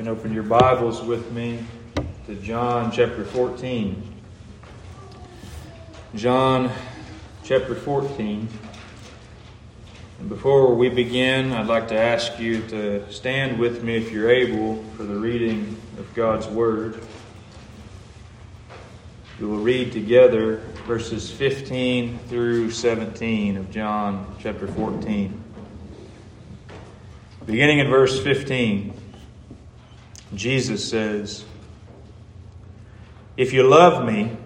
[0.00, 1.62] can open your Bibles with me
[2.26, 4.02] to John chapter 14.
[6.14, 6.72] John
[7.44, 8.48] chapter 14.
[10.20, 14.30] And before we begin, I'd like to ask you to stand with me if you're
[14.30, 17.04] able for the reading of God's Word.
[19.38, 25.44] We will read together verses 15 through 17 of John chapter 14.
[27.44, 28.94] Beginning in verse 15,
[30.34, 31.44] Jesus says,
[33.36, 34.36] If you love me,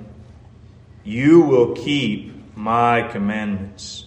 [1.04, 4.06] you will keep my commandments.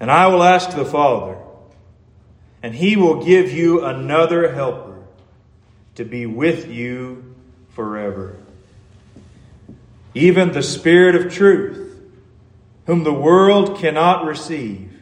[0.00, 1.38] And I will ask the Father,
[2.62, 4.98] and he will give you another helper
[5.94, 7.34] to be with you
[7.70, 8.36] forever.
[10.14, 11.98] Even the Spirit of truth,
[12.86, 14.92] whom the world cannot receive,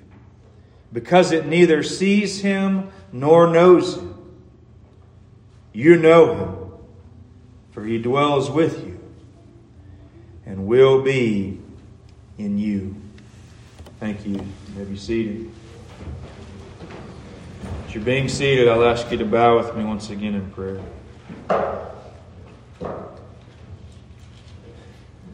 [0.92, 4.13] because it neither sees him nor knows him.
[5.74, 6.56] You know him,
[7.72, 9.00] for he dwells with you
[10.46, 11.60] and will be
[12.38, 12.94] in you.
[13.98, 14.38] Thank you.
[14.78, 15.50] Have you seated.
[17.88, 20.80] As you're being seated, I'll ask you to bow with me once again in prayer.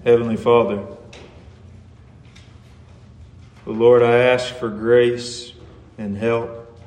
[0.04, 0.86] Heavenly Father,
[3.66, 5.52] the Lord, I ask for grace
[5.98, 6.80] and help.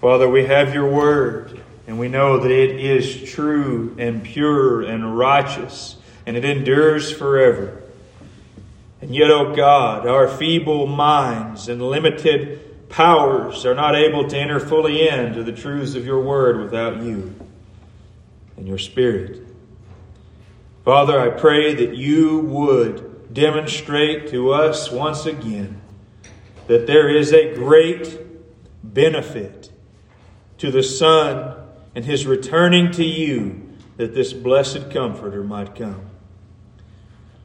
[0.00, 5.18] Father, we have your word, and we know that it is true and pure and
[5.18, 7.82] righteous, and it endures forever.
[9.00, 14.38] And yet, O oh God, our feeble minds and limited powers are not able to
[14.38, 17.34] enter fully into the truths of your word without you
[18.56, 19.44] and your spirit.
[20.84, 25.80] Father, I pray that you would demonstrate to us once again
[26.66, 28.20] that there is a great
[28.84, 29.70] benefit
[30.58, 31.51] to the Son
[31.94, 36.06] and his returning to you that this blessed Comforter might come.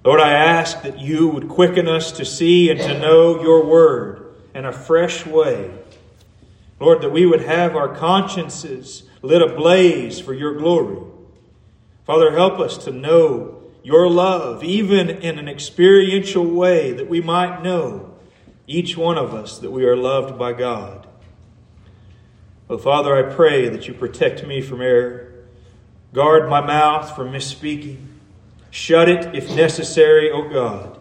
[0.04, 4.36] Lord, I ask that you would quicken us to see and to know your word
[4.54, 5.72] in a fresh way.
[6.80, 11.02] Lord, that we would have our consciences lit ablaze for your glory.
[12.06, 17.64] Father, help us to know your love, even in an experiential way, that we might
[17.64, 18.16] know,
[18.68, 21.07] each one of us, that we are loved by God.
[22.70, 25.34] Oh, Father, I pray that you protect me from error.
[26.14, 28.06] Guard my mouth from misspeaking.
[28.70, 31.00] Shut it if necessary, O oh God.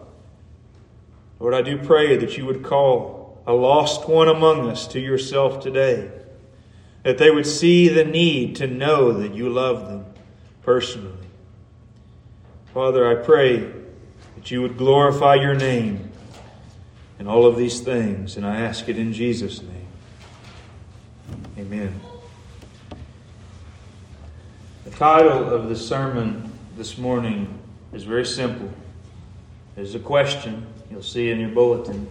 [1.39, 5.59] Lord, I do pray that you would call a lost one among us to yourself
[5.61, 6.09] today,
[7.03, 10.05] that they would see the need to know that you love them
[10.63, 11.13] personally.
[12.73, 13.71] Father, I pray
[14.35, 16.11] that you would glorify your name
[17.19, 19.76] in all of these things, and I ask it in Jesus' name.
[21.57, 21.99] Amen.
[24.85, 27.57] The title of the sermon this morning
[27.93, 28.69] is very simple.
[29.75, 32.07] There's a question you'll see in your bulletin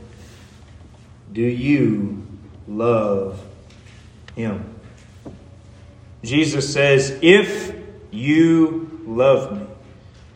[1.33, 2.27] Do you
[2.67, 3.41] love
[4.35, 4.75] Him?
[6.25, 7.73] Jesus says, If
[8.11, 9.65] you love me.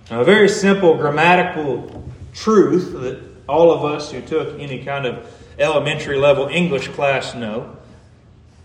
[0.08, 5.26] Now, a very simple grammatical truth that all of us who took any kind of
[5.58, 7.76] elementary level English class know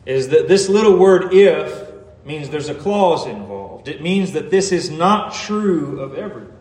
[0.05, 1.91] is that this little word if
[2.25, 3.88] means there's a clause involved.
[3.88, 6.51] It means that this is not true of everyone.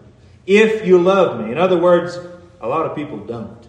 [0.46, 1.52] If you love me.
[1.52, 2.18] In other words,
[2.60, 3.66] a lot of people don't.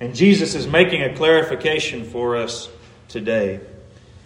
[0.00, 2.68] And Jesus is making a clarification for us
[3.08, 3.60] today.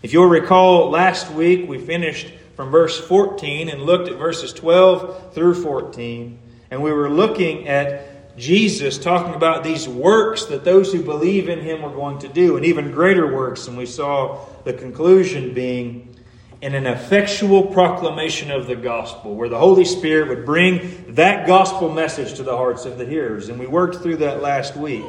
[0.02, 5.34] If you'll recall, last week we finished from verse 14 and looked at verses 12
[5.34, 6.38] through 14.
[6.70, 11.60] And we were looking at Jesus talking about these works that those who believe in
[11.60, 13.68] him are going to do, and even greater works.
[13.68, 16.16] And we saw the conclusion being
[16.62, 21.92] in an effectual proclamation of the gospel, where the Holy Spirit would bring that gospel
[21.92, 23.48] message to the hearts of the hearers.
[23.48, 25.04] And we worked through that last week.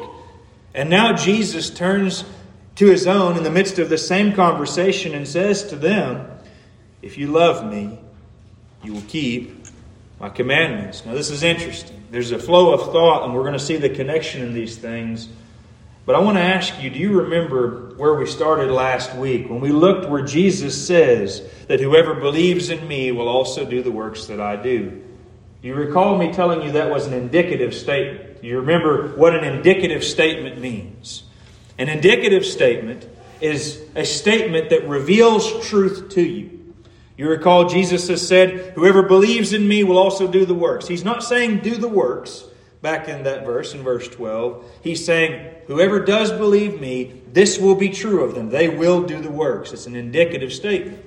[0.73, 2.25] And now Jesus turns
[2.75, 6.27] to his own in the midst of the same conversation and says to them,
[7.03, 7.99] If you love me,
[8.83, 9.65] you will keep
[10.19, 11.05] my commandments.
[11.05, 12.02] Now, this is interesting.
[12.13, 15.27] There's a flow of thought, and we're going to see the connection in these things.
[16.05, 19.59] But I want to ask you do you remember where we started last week when
[19.59, 24.27] we looked where Jesus says that whoever believes in me will also do the works
[24.27, 25.03] that I do?
[25.63, 28.43] You recall me telling you that was an indicative statement.
[28.43, 31.23] You remember what an indicative statement means.
[31.79, 33.07] An indicative statement
[33.41, 36.62] is a statement that reveals truth to you.
[37.17, 40.87] You recall Jesus has said, Whoever believes in me will also do the works.
[40.87, 42.45] He's not saying do the works,
[42.83, 47.75] back in that verse, in verse 12, he's saying, Whoever does believe me, this will
[47.75, 48.49] be true of them.
[48.49, 49.71] They will do the works.
[49.71, 51.03] It's an indicative statement.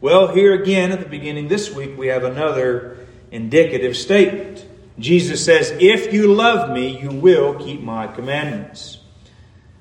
[0.00, 4.66] Well, here again at the beginning this week, we have another indicative statement.
[4.98, 8.98] Jesus says, If you love me, you will keep my commandments.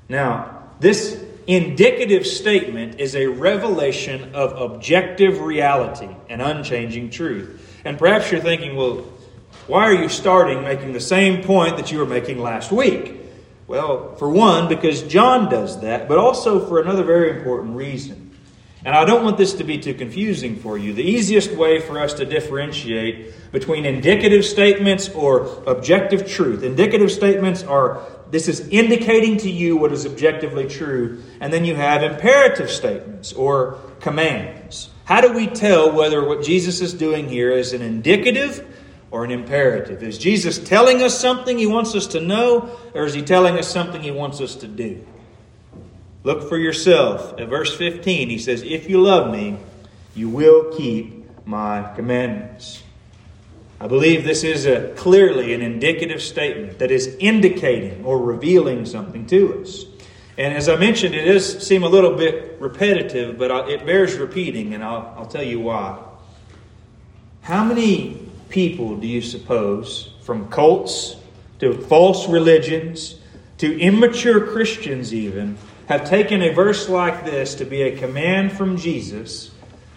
[0.10, 7.82] Now, this indicative statement is a revelation of objective reality and unchanging truth.
[7.86, 9.06] And perhaps you're thinking, well,
[9.68, 13.22] why are you starting making the same point that you were making last week?
[13.68, 18.24] Well, for one, because John does that, but also for another very important reason.
[18.86, 20.94] And I don't want this to be too confusing for you.
[20.94, 26.64] The easiest way for us to differentiate between indicative statements or objective truth.
[26.64, 28.02] Indicative statements are
[28.34, 31.22] this is indicating to you what is objectively true.
[31.40, 34.90] And then you have imperative statements or commands.
[35.06, 38.66] How do we tell whether what Jesus is doing here is an indicative
[39.12, 40.02] or an imperative?
[40.02, 43.68] Is Jesus telling us something he wants us to know, or is he telling us
[43.68, 45.06] something he wants us to do?
[46.24, 47.40] Look for yourself.
[47.40, 49.60] At verse 15, he says, If you love me,
[50.16, 52.83] you will keep my commandments.
[53.84, 59.26] I believe this is a, clearly an indicative statement that is indicating or revealing something
[59.26, 59.84] to us.
[60.38, 64.74] And as I mentioned, it does seem a little bit repetitive, but it bears repeating,
[64.74, 66.02] and I'll, I'll tell you why.
[67.42, 71.18] How many people do you suppose, from cults
[71.60, 73.16] to false religions
[73.58, 75.58] to immature Christians even,
[75.90, 79.52] have taken a verse like this to be a command from Jesus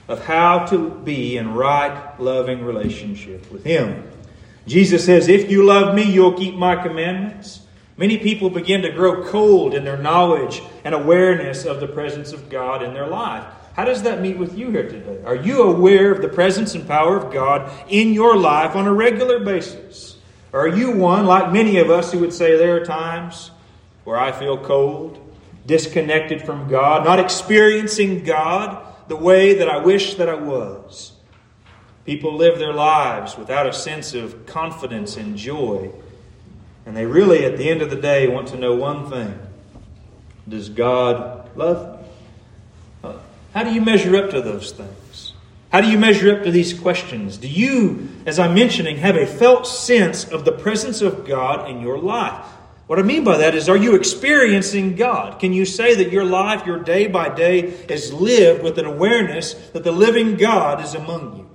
[0.09, 4.09] of how to be in right, loving relationship with Him.
[4.67, 7.63] Jesus says, If you love me, you'll keep my commandments.
[7.97, 12.51] Many people begin to grow cold in their knowledge and awareness of the presence of
[12.51, 13.45] God in their life.
[13.75, 15.23] How does that meet with you here today?
[15.25, 18.93] Are you aware of the presence and power of God in your life on a
[18.93, 20.17] regular basis?
[20.53, 23.51] Are you one, like many of us, who would say there are times
[24.05, 25.19] where I feel cold,
[25.67, 28.86] disconnected from God, not experiencing God?
[29.09, 31.13] The way that I wish that I was.
[32.05, 35.91] People live their lives without a sense of confidence and joy.
[36.85, 39.39] And they really, at the end of the day, want to know one thing
[40.49, 42.07] Does God love me?
[43.55, 45.33] How do you measure up to those things?
[45.73, 47.39] How do you measure up to these questions?
[47.39, 51.81] Do you, as I'm mentioning, have a felt sense of the presence of God in
[51.81, 52.47] your life?
[52.87, 55.41] What I mean by that is, are you experiencing God?
[55.41, 59.55] Can you say that your life, your day by day, is lived with an awareness
[59.71, 61.51] that the living God is among you?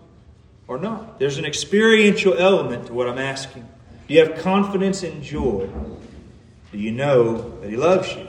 [0.67, 1.19] Or not?
[1.19, 3.67] There's an experiential element to what I'm asking.
[4.07, 5.69] Do you have confidence and joy?
[6.71, 8.27] Do you know that He loves you?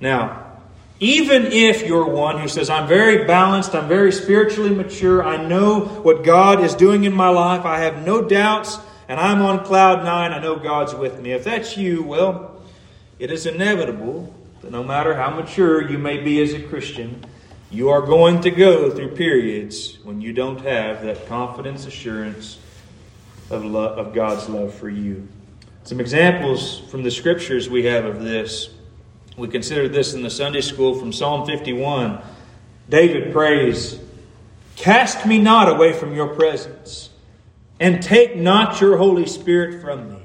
[0.00, 0.52] Now,
[1.00, 5.80] even if you're one who says, I'm very balanced, I'm very spiritually mature, I know
[5.80, 10.04] what God is doing in my life, I have no doubts and I'm on cloud
[10.04, 11.32] nine, I know God's with me.
[11.32, 12.62] If that's you, well,
[13.18, 17.24] it is inevitable that no matter how mature you may be as a Christian,
[17.70, 22.58] you are going to go through periods when you don't have that confidence, assurance
[23.50, 25.26] of, love, of God's love for you.
[25.84, 28.70] Some examples from the scriptures we have of this.
[29.36, 32.20] We considered this in the Sunday school from Psalm 51.
[32.88, 33.98] David prays,
[34.76, 37.10] Cast me not away from your presence
[37.82, 40.22] and take not your Holy Spirit from me.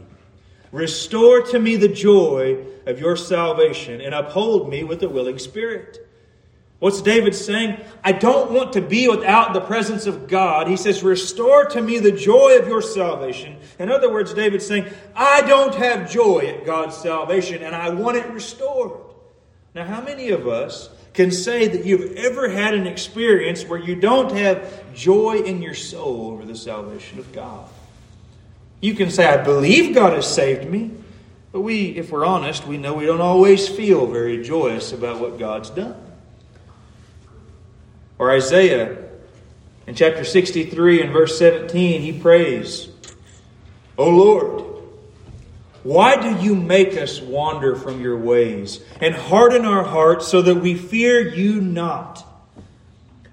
[0.72, 6.08] Restore to me the joy of your salvation and uphold me with a willing spirit.
[6.78, 7.84] What's David saying?
[8.04, 10.68] I don't want to be without the presence of God.
[10.68, 13.58] He says, Restore to me the joy of your salvation.
[13.80, 14.86] In other words, David's saying,
[15.16, 19.02] I don't have joy at God's salvation and I want it restored.
[19.74, 23.96] Now, how many of us can say that you've ever had an experience where you
[23.96, 27.68] don't have joy in your soul over the salvation of God.
[28.82, 30.92] You can say, I believe God has saved me,
[31.52, 35.40] but we, if we're honest, we know we don't always feel very joyous about what
[35.40, 36.00] God's done.
[38.20, 39.04] Or Isaiah
[39.88, 42.90] in chapter 63 and verse 17, he prays,
[43.98, 44.67] O Lord,
[45.88, 50.56] why do you make us wander from your ways and harden our hearts so that
[50.56, 52.28] we fear you not?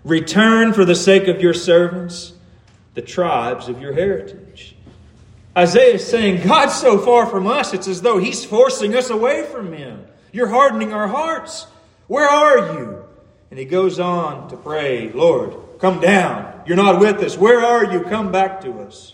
[0.04, 2.32] Return for the sake of your servants,
[2.94, 4.76] the tribes of your heritage.
[5.58, 9.42] Isaiah is saying, God's so far from us, it's as though He's forcing us away
[9.42, 10.06] from Him.
[10.30, 11.66] You're hardening our hearts.
[12.06, 13.04] Where are you?
[13.50, 16.62] And he goes on to pray, Lord, come down.
[16.66, 17.36] You're not with us.
[17.36, 18.04] Where are you?
[18.04, 19.12] Come back to us.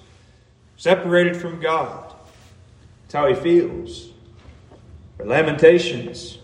[0.76, 2.09] Separated from God.
[3.10, 4.10] That's how he feels.
[5.16, 6.38] For Lamentations,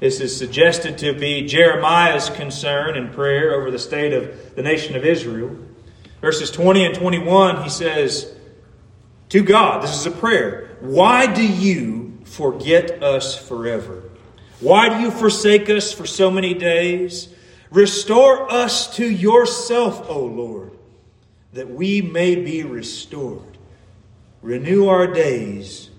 [0.00, 4.96] this is suggested to be Jeremiah's concern and prayer over the state of the nation
[4.96, 5.56] of Israel.
[6.20, 8.34] Verses 20 and 21, he says,
[9.30, 9.82] to God.
[9.82, 10.76] This is a prayer.
[10.80, 14.02] Why do you forget us forever?
[14.60, 17.34] Why do you forsake us for so many days?
[17.70, 20.72] Restore us to yourself, O Lord,
[21.54, 23.56] that we may be restored.
[24.42, 25.89] Renew our days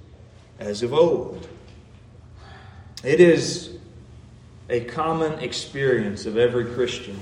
[0.61, 1.47] as of old.
[3.03, 3.77] It is
[4.69, 7.19] a common experience of every Christian,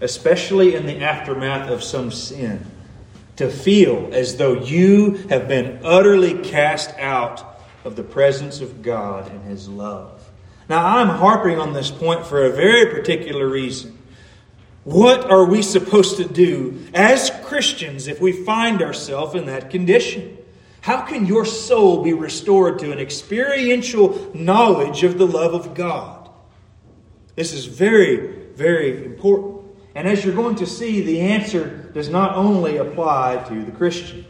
[0.00, 2.64] especially in the aftermath of some sin,
[3.36, 9.30] to feel as though you have been utterly cast out of the presence of God
[9.30, 10.22] and His love.
[10.68, 13.98] Now, I'm harping on this point for a very particular reason.
[14.84, 20.35] What are we supposed to do as Christians if we find ourselves in that condition?
[20.86, 26.30] How can your soul be restored to an experiential knowledge of the love of God?
[27.34, 29.64] This is very, very important.
[29.96, 34.24] And as you're going to see, the answer does not only apply to the Christian.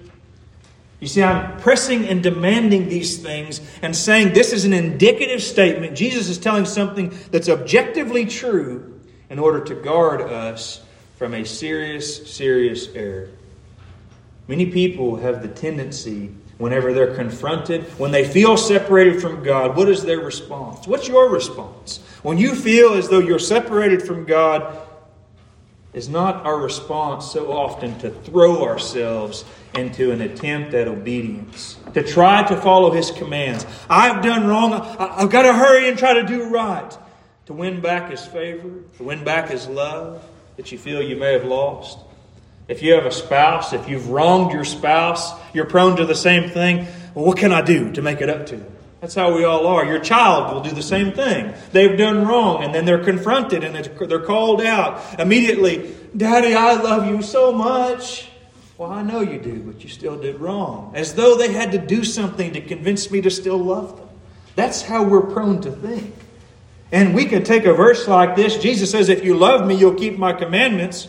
[0.98, 5.94] You see, I'm pressing and demanding these things and saying this is an indicative statement.
[5.94, 8.98] Jesus is telling something that's objectively true
[9.28, 10.80] in order to guard us
[11.16, 13.28] from a serious, serious error.
[14.48, 19.88] Many people have the tendency, whenever they're confronted, when they feel separated from God, what
[19.88, 20.86] is their response?
[20.86, 21.98] What's your response?
[22.22, 24.86] When you feel as though you're separated from God,
[25.96, 32.02] is not our response so often to throw ourselves into an attempt at obedience, to
[32.02, 33.64] try to follow His commands.
[33.88, 34.74] I've done wrong.
[34.74, 36.96] I've got to hurry and try to do right.
[37.46, 40.22] To win back His favor, to win back His love
[40.58, 41.98] that you feel you may have lost.
[42.68, 46.50] If you have a spouse, if you've wronged your spouse, you're prone to the same
[46.50, 46.86] thing.
[47.14, 48.76] Well, what can I do to make it up to them?
[49.00, 49.84] That's how we all are.
[49.84, 51.54] Your child will do the same thing.
[51.70, 55.20] They've done wrong, and then they're confronted and they're called out.
[55.20, 58.28] Immediately, Daddy, I love you so much.
[58.78, 60.92] Well, I know you do, but you still did wrong.
[60.94, 64.08] As though they had to do something to convince me to still love them.
[64.54, 66.14] That's how we're prone to think.
[66.92, 68.58] And we can take a verse like this.
[68.58, 71.08] Jesus says, If you love me, you'll keep my commandments.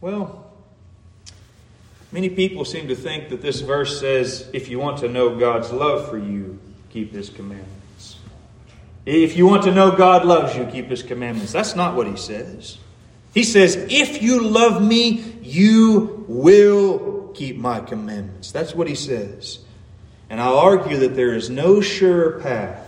[0.00, 0.43] Well,
[2.14, 5.72] many people seem to think that this verse says, If you want to know God's
[5.72, 8.16] love for you, keep his commandments.
[9.04, 11.52] If you want to know God loves you, keep his commandments.
[11.52, 12.78] That's not what he says.
[13.34, 18.52] He says, If you love me, you will keep my commandments.
[18.52, 19.58] That's what he says.
[20.30, 22.83] And I'll argue that there is no sure path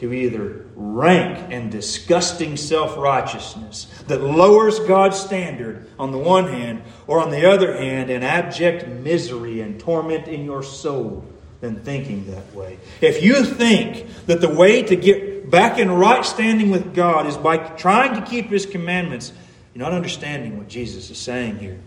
[0.00, 6.82] to either rank and disgusting self righteousness that lowers God's standard on the one hand,
[7.06, 11.26] or on the other hand, an abject misery and torment in your soul
[11.60, 12.78] than thinking that way.
[13.02, 17.36] If you think that the way to get back in right standing with God is
[17.36, 19.34] by trying to keep His commandments,
[19.74, 21.78] you're not understanding what Jesus is saying here.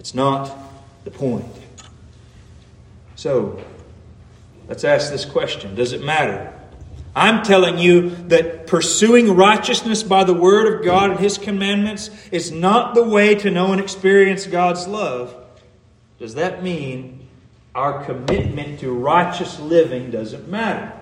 [0.00, 0.52] It's not
[1.04, 1.46] the point.
[3.14, 3.62] So,
[4.66, 6.56] let's ask this question Does it matter?
[7.14, 12.52] I'm telling you that pursuing righteousness by the Word of God and His commandments is
[12.52, 15.34] not the way to know and experience God's love.
[16.18, 17.20] Does that mean
[17.74, 20.92] our commitment to righteous living doesn't matter.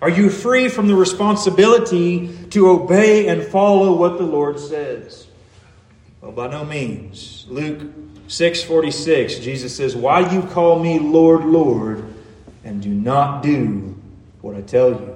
[0.00, 5.26] Are you free from the responsibility to obey and follow what the Lord says?
[6.20, 7.46] Well, by no means.
[7.48, 7.82] Luke
[8.28, 12.04] 6:46, Jesus says, "Why do you call me Lord, Lord,
[12.64, 13.94] and do not do
[14.40, 15.11] what I tell you?"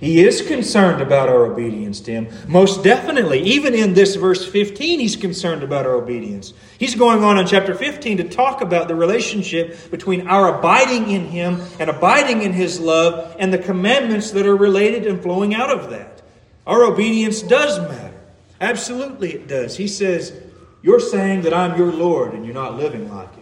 [0.00, 2.28] He is concerned about our obedience to Him.
[2.48, 3.42] Most definitely.
[3.42, 6.54] Even in this verse 15, He's concerned about our obedience.
[6.78, 11.26] He's going on in chapter 15 to talk about the relationship between our abiding in
[11.26, 15.70] Him and abiding in His love and the commandments that are related and flowing out
[15.70, 16.22] of that.
[16.66, 18.18] Our obedience does matter.
[18.58, 19.76] Absolutely, it does.
[19.76, 20.32] He says,
[20.80, 23.39] You're saying that I'm your Lord and you're not living like it.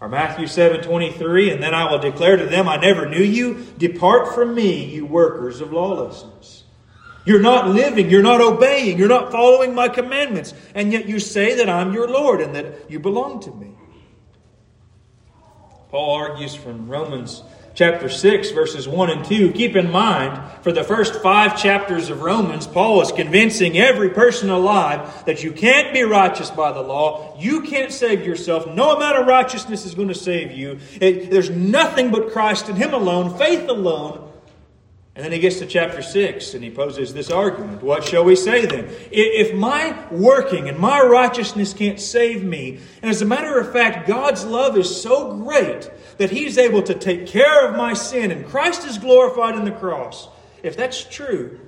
[0.00, 3.66] Or Matthew 7 23, and then I will declare to them, I never knew you.
[3.76, 6.64] Depart from me, you workers of lawlessness.
[7.26, 11.56] You're not living, you're not obeying, you're not following my commandments, and yet you say
[11.56, 13.74] that I'm your Lord and that you belong to me.
[15.90, 17.42] Paul argues from Romans
[17.80, 19.52] chapter 6, verses 1 and 2.
[19.52, 24.50] Keep in mind, for the first five chapters of Romans, Paul is convincing every person
[24.50, 27.34] alive that you can't be righteous by the law.
[27.40, 28.66] You can't save yourself.
[28.66, 30.78] No amount of righteousness is going to save you.
[31.00, 34.30] It, there's nothing but Christ and Him alone, faith alone.
[35.16, 37.82] And then he gets to chapter 6 and he poses this argument.
[37.82, 38.88] What shall we say then?
[39.10, 44.06] If my working and my righteousness can't save me, and as a matter of fact,
[44.06, 48.46] God's love is so great that He's able to take care of my sin, and
[48.46, 50.28] Christ is glorified in the cross.
[50.62, 51.58] If that's true,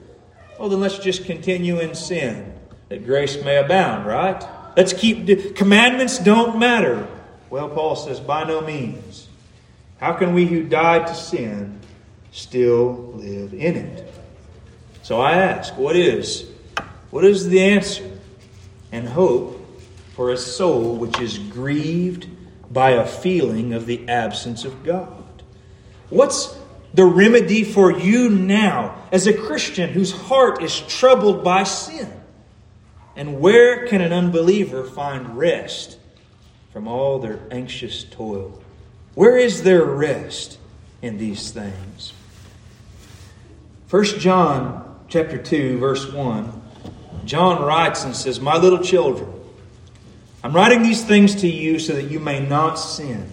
[0.59, 2.53] well, then let's just continue in sin,
[2.91, 4.45] that grace may abound, right?
[4.77, 7.09] Let's keep, commandments don't matter.
[7.49, 9.27] Well, Paul says, by no means.
[9.99, 11.81] How can we who died to sin
[12.31, 14.15] still live in it?
[15.03, 16.47] So I ask, what is
[17.11, 18.05] what is the answer
[18.93, 19.67] and hope
[20.15, 22.27] for a soul which is grieved
[22.73, 25.43] by a feeling of the absence of God?
[26.09, 26.57] What's
[26.95, 32.11] the remedy for you now as a Christian whose heart is troubled by sin?
[33.15, 35.99] And where can an unbeliever find rest
[36.73, 38.63] from all their anxious toil?
[39.15, 40.59] Where is their rest
[41.03, 42.15] in these things?
[43.91, 46.61] 1 John chapter 2 verse 1
[47.25, 49.29] John writes and says, "My little children,
[50.45, 53.31] I'm writing these things to you so that you may not sin.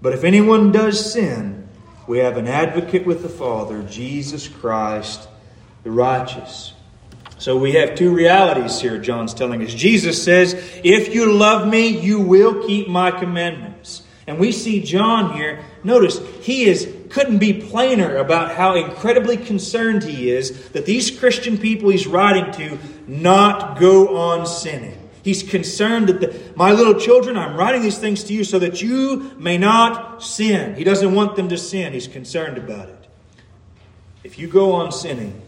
[0.00, 1.68] But if anyone does sin,
[2.06, 5.28] we have an advocate with the Father, Jesus Christ,
[5.82, 6.72] the righteous."
[7.38, 9.72] So we have two realities here, John's telling us.
[9.72, 14.02] Jesus says, If you love me, you will keep my commandments.
[14.26, 15.64] And we see John here.
[15.82, 21.58] Notice, he is couldn't be plainer about how incredibly concerned he is that these Christian
[21.58, 24.99] people he's writing to not go on sinning.
[25.22, 28.80] He's concerned that the, my little children, I'm writing these things to you so that
[28.80, 30.76] you may not sin.
[30.76, 31.92] He doesn't want them to sin.
[31.92, 33.06] He's concerned about it.
[34.24, 35.40] If you go on sinning,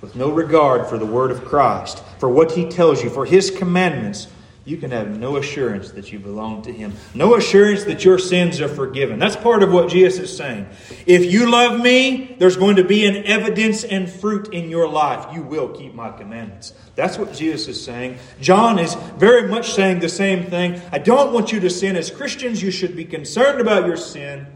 [0.00, 3.50] with no regard for the word of Christ, for what he tells you, for his
[3.50, 4.28] commandments,
[4.64, 6.92] you can have no assurance that you belong to him.
[7.14, 9.18] No assurance that your sins are forgiven.
[9.18, 10.68] That's part of what Jesus is saying.
[11.06, 15.34] If you love me, there's going to be an evidence and fruit in your life.
[15.34, 16.74] You will keep my commandments.
[16.94, 18.18] That's what Jesus is saying.
[18.40, 20.80] John is very much saying the same thing.
[20.92, 21.96] I don't want you to sin.
[21.96, 24.46] As Christians, you should be concerned about your sin.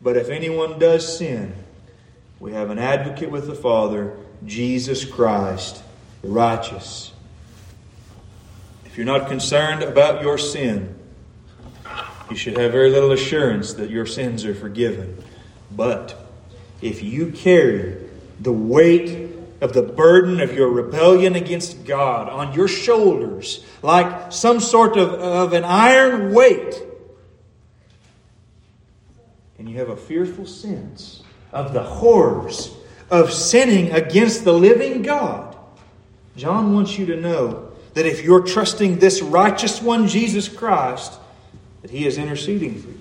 [0.00, 1.54] But if anyone does sin,
[2.38, 4.16] we have an advocate with the Father
[4.46, 5.82] Jesus Christ,
[6.22, 7.11] the righteous.
[8.92, 10.94] If you're not concerned about your sin,
[12.28, 15.16] you should have very little assurance that your sins are forgiven.
[15.70, 16.14] But
[16.82, 17.96] if you carry
[18.38, 19.30] the weight
[19.62, 25.14] of the burden of your rebellion against God on your shoulders like some sort of,
[25.14, 26.82] of an iron weight,
[29.58, 32.74] and you have a fearful sense of the horrors
[33.10, 35.56] of sinning against the living God.
[36.36, 41.12] John wants you to know that if you're trusting this righteous one, Jesus Christ,
[41.82, 42.98] that he is interceding for you.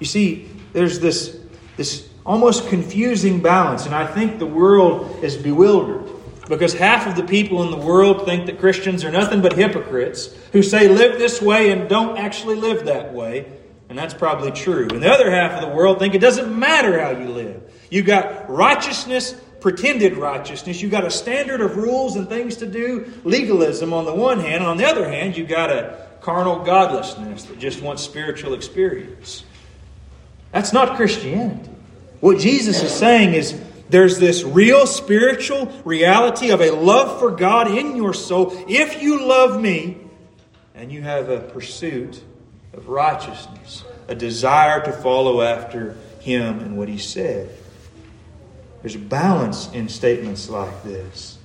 [0.00, 1.38] You see, there's this,
[1.76, 6.08] this almost confusing balance, and I think the world is bewildered
[6.48, 10.34] because half of the people in the world think that Christians are nothing but hypocrites
[10.52, 13.46] who say live this way and don't actually live that way.
[13.88, 14.88] And that's probably true.
[14.90, 17.62] And the other half of the world think it doesn't matter how you live.
[17.90, 20.82] You've got righteousness, pretended righteousness.
[20.82, 24.56] You've got a standard of rules and things to do, legalism on the one hand.
[24.56, 29.44] And on the other hand, you've got a carnal godlessness that just wants spiritual experience.
[30.50, 31.70] That's not Christianity.
[32.20, 37.70] What Jesus is saying is there's this real spiritual reality of a love for God
[37.70, 38.52] in your soul.
[38.68, 39.96] If you love me
[40.74, 42.22] and you have a pursuit
[42.72, 47.56] of righteousness, a desire to follow after Him and what He said.
[48.82, 51.38] There's balance in statements like this.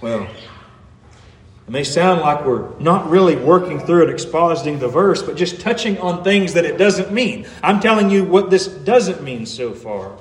[0.00, 5.36] Well, it may sound like we're not really working through it, expositing the verse, but
[5.36, 7.46] just touching on things that it doesn't mean.
[7.60, 10.16] I'm telling you what this doesn't mean so far.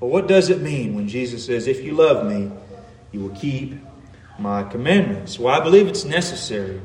[0.00, 2.50] But what does it mean when Jesus says, If you love me,
[3.12, 3.74] you will keep
[4.40, 5.38] my commandments?
[5.38, 6.80] Well, I believe it's necessary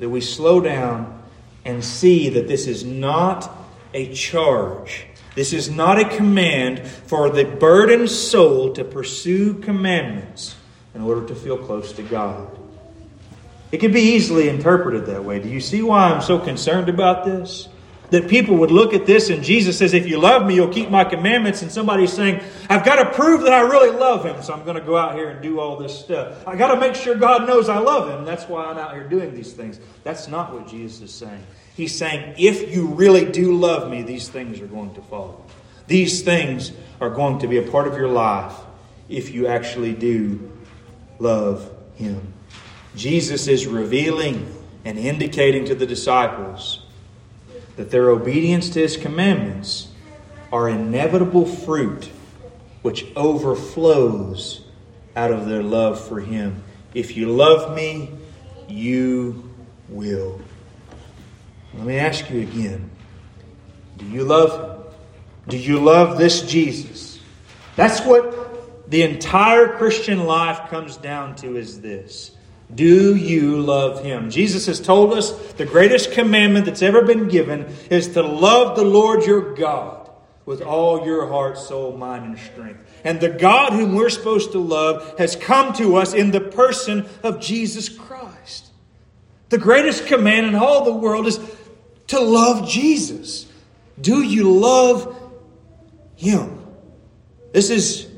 [0.00, 1.22] that we slow down
[1.64, 3.50] and see that this is not
[3.94, 10.56] a charge this is not a command for the burdened soul to pursue commandments
[10.94, 12.58] in order to feel close to God.
[13.70, 15.38] It can be easily interpreted that way.
[15.38, 17.68] Do you see why I'm so concerned about this?
[18.10, 20.88] That people would look at this and Jesus says, If you love me, you'll keep
[20.88, 21.60] my commandments.
[21.60, 24.76] And somebody's saying, I've got to prove that I really love him, so I'm going
[24.76, 26.46] to go out here and do all this stuff.
[26.48, 28.24] I got to make sure God knows I love him.
[28.24, 29.80] That's why I'm out here doing these things.
[30.02, 31.44] That's not what Jesus is saying.
[31.76, 35.44] He's saying, if you really do love me, these things are going to follow.
[35.86, 38.54] These things are going to be a part of your life
[39.08, 40.50] if you actually do
[41.18, 42.32] love him.
[42.96, 44.52] Jesus is revealing
[44.86, 46.82] and indicating to the disciples
[47.76, 49.88] that their obedience to his commandments
[50.50, 52.10] are inevitable fruit
[52.80, 54.64] which overflows
[55.14, 56.62] out of their love for him.
[56.94, 58.10] If you love me,
[58.68, 59.50] you
[59.88, 60.40] will.
[61.76, 62.90] Let me ask you again
[63.98, 64.94] do you love him?
[65.48, 67.18] Do you love this Jesus?
[67.76, 72.32] That's what the entire Christian life comes down to is this.
[72.74, 74.28] Do you love him?
[74.28, 78.84] Jesus has told us the greatest commandment that's ever been given is to love the
[78.84, 80.10] Lord your God
[80.44, 82.80] with all your heart, soul, mind, and strength.
[83.04, 87.08] And the God whom we're supposed to love has come to us in the person
[87.22, 88.66] of Jesus Christ.
[89.48, 91.38] The greatest command in all the world is
[92.08, 93.46] to love Jesus.
[94.00, 95.16] Do you love
[96.16, 96.64] him?
[97.52, 98.08] This is,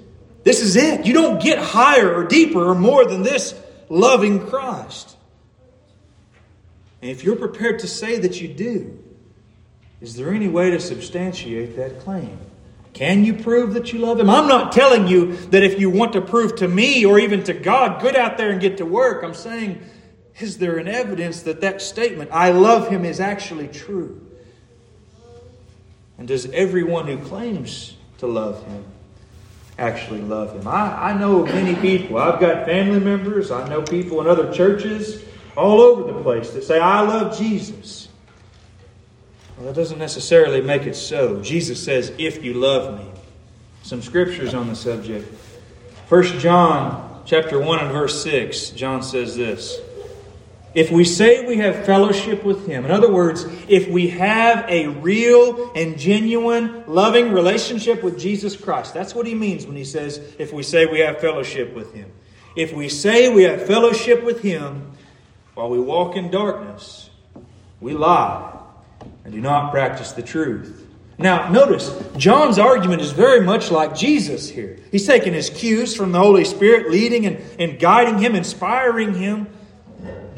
[0.44, 1.06] this is it.
[1.06, 3.54] You don't get higher or deeper or more than this
[3.88, 5.16] loving Christ.
[7.00, 8.98] And if you're prepared to say that you do,
[10.00, 12.38] is there any way to substantiate that claim?
[12.92, 14.30] Can you prove that you love Him?
[14.30, 17.52] I'm not telling you that if you want to prove to me or even to
[17.52, 19.22] God, get out there and get to work.
[19.22, 19.80] I'm saying,
[20.40, 24.24] is there an evidence that that statement, I love Him, is actually true?
[26.16, 28.84] And does everyone who claims to love Him
[29.78, 30.66] actually love Him?
[30.66, 32.18] I, I know many people.
[32.18, 35.24] I've got family members, I know people in other churches
[35.56, 38.08] all over the place that say, I love Jesus.
[39.56, 41.42] Well, that doesn't necessarily make it so.
[41.42, 43.10] Jesus says, if you love me.
[43.82, 45.32] Some scriptures on the subject.
[46.08, 49.80] 1 John chapter 1 and verse 6, John says this.
[50.78, 54.86] If we say we have fellowship with Him, in other words, if we have a
[54.86, 60.18] real and genuine loving relationship with Jesus Christ, that's what He means when He says,
[60.38, 62.12] if we say we have fellowship with Him.
[62.54, 64.92] If we say we have fellowship with Him
[65.54, 67.10] while we walk in darkness,
[67.80, 68.56] we lie
[69.24, 70.86] and do not practice the truth.
[71.18, 74.78] Now, notice, John's argument is very much like Jesus here.
[74.92, 79.48] He's taking his cues from the Holy Spirit, leading and, and guiding him, inspiring him.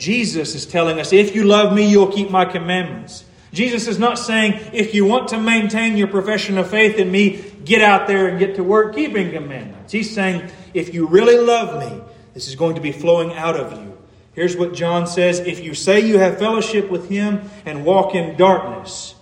[0.00, 3.24] Jesus is telling us, if you love me, you'll keep my commandments.
[3.52, 7.44] Jesus is not saying, if you want to maintain your profession of faith in me,
[7.64, 9.92] get out there and get to work keeping commandments.
[9.92, 12.00] He's saying, if you really love me,
[12.32, 13.98] this is going to be flowing out of you.
[14.32, 18.36] Here's what John says If you say you have fellowship with him and walk in
[18.36, 19.14] darkness,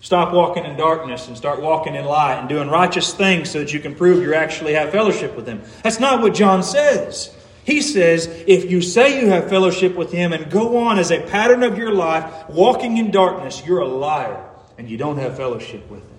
[0.00, 3.72] stop walking in darkness and start walking in light and doing righteous things so that
[3.72, 5.60] you can prove you actually have fellowship with him.
[5.82, 7.34] That's not what John says.
[7.64, 11.20] He says, if you say you have fellowship with Him and go on as a
[11.20, 14.44] pattern of your life, walking in darkness, you're a liar
[14.78, 16.18] and you don't have fellowship with Him.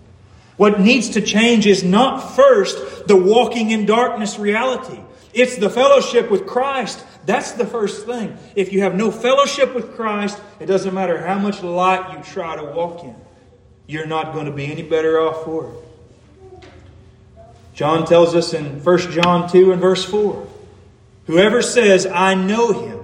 [0.56, 4.99] What needs to change is not first the walking in darkness reality,
[5.34, 7.03] it's the fellowship with Christ.
[7.25, 8.38] That's the first thing.
[8.56, 12.56] If you have no fellowship with Christ, it doesn't matter how much light you try
[12.56, 13.15] to walk in,
[13.88, 16.63] you're not going to be any better off for it.
[17.73, 20.47] John tells us in 1 John 2 and verse 4
[21.25, 22.99] Whoever says, I know him,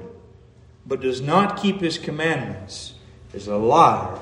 [0.85, 2.93] but does not keep his commandments,
[3.33, 4.19] is a liar,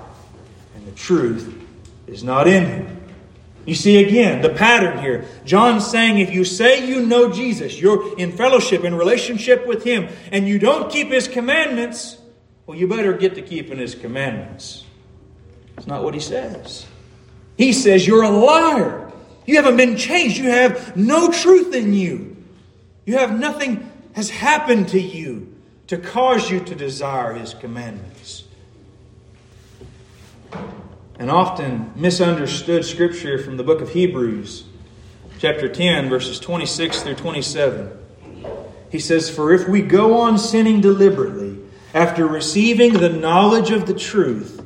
[0.76, 1.66] and the truth
[2.06, 3.04] is not in him.
[3.66, 5.26] You see again the pattern here.
[5.44, 10.08] John's saying if you say you know Jesus, you're in fellowship, in relationship with him,
[10.32, 12.18] and you don't keep his commandments,
[12.66, 14.86] well, you better get to keeping his commandments.
[15.78, 16.86] It's not what he says.
[17.58, 19.12] He says you're a liar.
[19.46, 20.38] You haven't been changed.
[20.38, 22.37] You have no truth in you.
[23.08, 25.56] You have nothing has happened to you
[25.88, 28.44] to cause you to desire his commandments.
[31.18, 34.66] An often misunderstood scripture from the book of Hebrews,
[35.40, 37.98] chapter 10, verses 26 through 27.
[38.92, 41.60] He says, For if we go on sinning deliberately
[41.94, 44.62] after receiving the knowledge of the truth,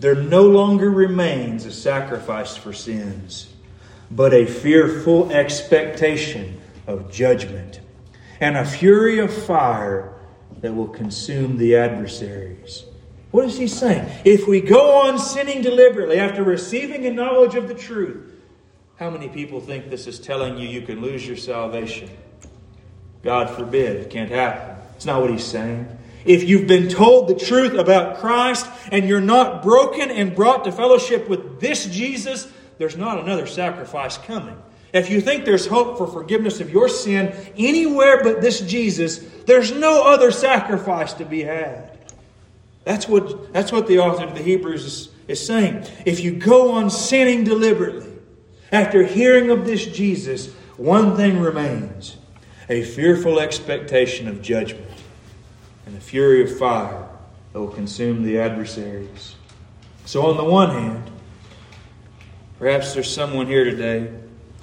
[0.00, 3.52] there no longer remains a sacrifice for sins,
[4.10, 7.80] but a fearful expectation of judgment
[8.40, 10.14] and a fury of fire
[10.60, 12.84] that will consume the adversaries.
[13.30, 14.10] What is he saying?
[14.24, 18.34] If we go on sinning deliberately after receiving a knowledge of the truth,
[18.96, 22.10] how many people think this is telling you you can lose your salvation?
[23.22, 23.96] God forbid.
[23.96, 24.76] It can't happen.
[24.96, 25.88] It's not what he's saying.
[26.24, 30.72] If you've been told the truth about Christ and you're not broken and brought to
[30.72, 32.46] fellowship with this Jesus,
[32.78, 34.60] there's not another sacrifice coming.
[34.92, 39.72] If you think there's hope for forgiveness of your sin anywhere but this Jesus, there's
[39.72, 41.98] no other sacrifice to be had.
[42.84, 45.86] That's what, that's what the author of the Hebrews is, is saying.
[46.04, 48.12] If you go on sinning deliberately,
[48.70, 52.16] after hearing of this Jesus, one thing remains
[52.68, 54.90] a fearful expectation of judgment
[55.86, 57.08] and a fury of fire
[57.52, 59.36] that will consume the adversaries.
[60.04, 61.10] So, on the one hand,
[62.58, 64.10] perhaps there's someone here today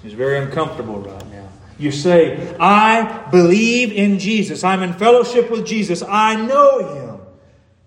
[0.02, 1.48] who's very uncomfortable right now.
[1.78, 4.64] You say, I believe in Jesus.
[4.64, 6.04] I'm in fellowship with Jesus.
[6.04, 7.22] I know him.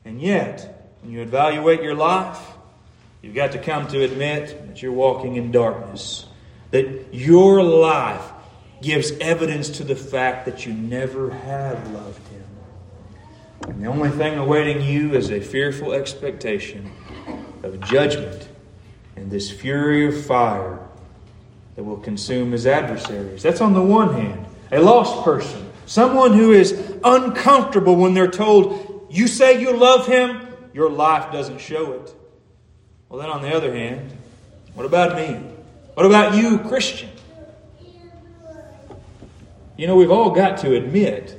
[0.05, 2.41] And yet, when you evaluate your life,
[3.21, 6.27] you've got to come to admit that you're walking in darkness.
[6.71, 8.33] That your life
[8.81, 12.45] gives evidence to the fact that you never have loved him.
[13.69, 16.91] And the only thing awaiting you is a fearful expectation
[17.63, 18.49] of judgment
[19.17, 20.81] and this fury of fire
[21.77, 23.43] that will consume his adversaries.
[23.43, 24.47] That's on the one hand.
[24.71, 26.73] A lost person, someone who is
[27.05, 32.15] uncomfortable when they're told, You say you love him, your life doesn't show it.
[33.09, 34.11] Well, then on the other hand,
[34.75, 35.35] what about me?
[35.95, 37.11] What about you, Christian?
[39.77, 41.39] You know, we've all got to admit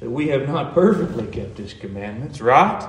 [0.00, 2.88] that we have not perfectly kept His commandments, right?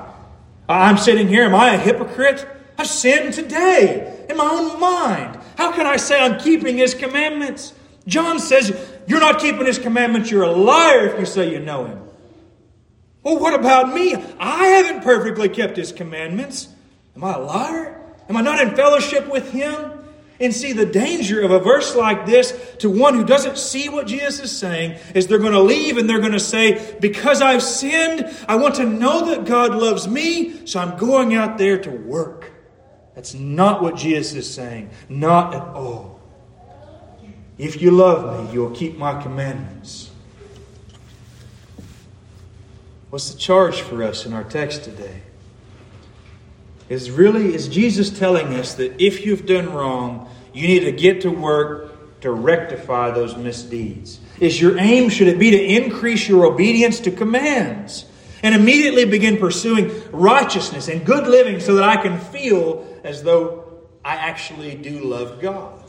[0.69, 2.45] I'm sitting here, am I a hypocrite?
[2.77, 5.39] I've sinned today in my own mind.
[5.57, 7.73] How can I say I'm keeping His commandments?
[8.05, 8.71] John says,
[9.07, 12.01] You're not keeping His commandments, you're a liar if you say you know Him.
[13.23, 14.15] Well, what about me?
[14.39, 16.69] I haven't perfectly kept His commandments.
[17.15, 18.01] Am I a liar?
[18.29, 19.93] Am I not in fellowship with Him?
[20.39, 24.05] And see, the danger of a verse like this to one who doesn't see what
[24.05, 27.63] Jesus is saying is they're going to leave and they're going to say, Because I've
[27.63, 31.89] sinned, I want to know that God loves me, so I'm going out there to
[31.89, 32.51] work.
[33.17, 34.91] That's not what Jesus is saying.
[35.10, 36.19] Not at all.
[37.58, 40.12] If you love me, you'll keep my commandments.
[43.10, 45.23] What's the charge for us in our text today?
[46.89, 51.21] Is really is Jesus telling us that if you've done wrong, you need to get
[51.21, 54.19] to work to rectify those misdeeds.
[54.39, 58.06] Is your aim should it be to increase your obedience to commands?
[58.43, 63.63] and immediately begin pursuing righteousness and good living so that I can feel as though
[64.03, 65.81] I actually do love God.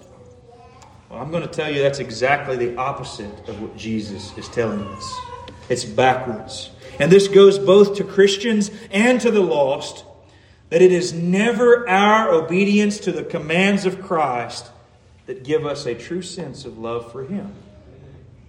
[1.10, 4.80] Well, I'm going to tell you that's exactly the opposite of what Jesus is telling
[4.80, 5.20] us.
[5.68, 6.70] It's backwards.
[7.00, 10.04] And this goes both to Christians and to the lost
[10.70, 14.70] that it is never our obedience to the commands of Christ
[15.26, 17.52] that give us a true sense of love for Him.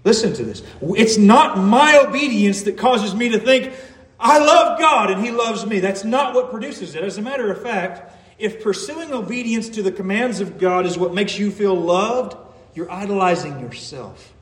[0.03, 0.61] Listen to this.
[0.81, 3.73] It's not my obedience that causes me to think,
[4.19, 5.79] I love God and He loves me.
[5.79, 7.03] That's not what produces it.
[7.03, 11.13] As a matter of fact, if pursuing obedience to the commands of God is what
[11.13, 12.35] makes you feel loved,
[12.73, 14.33] you're idolizing yourself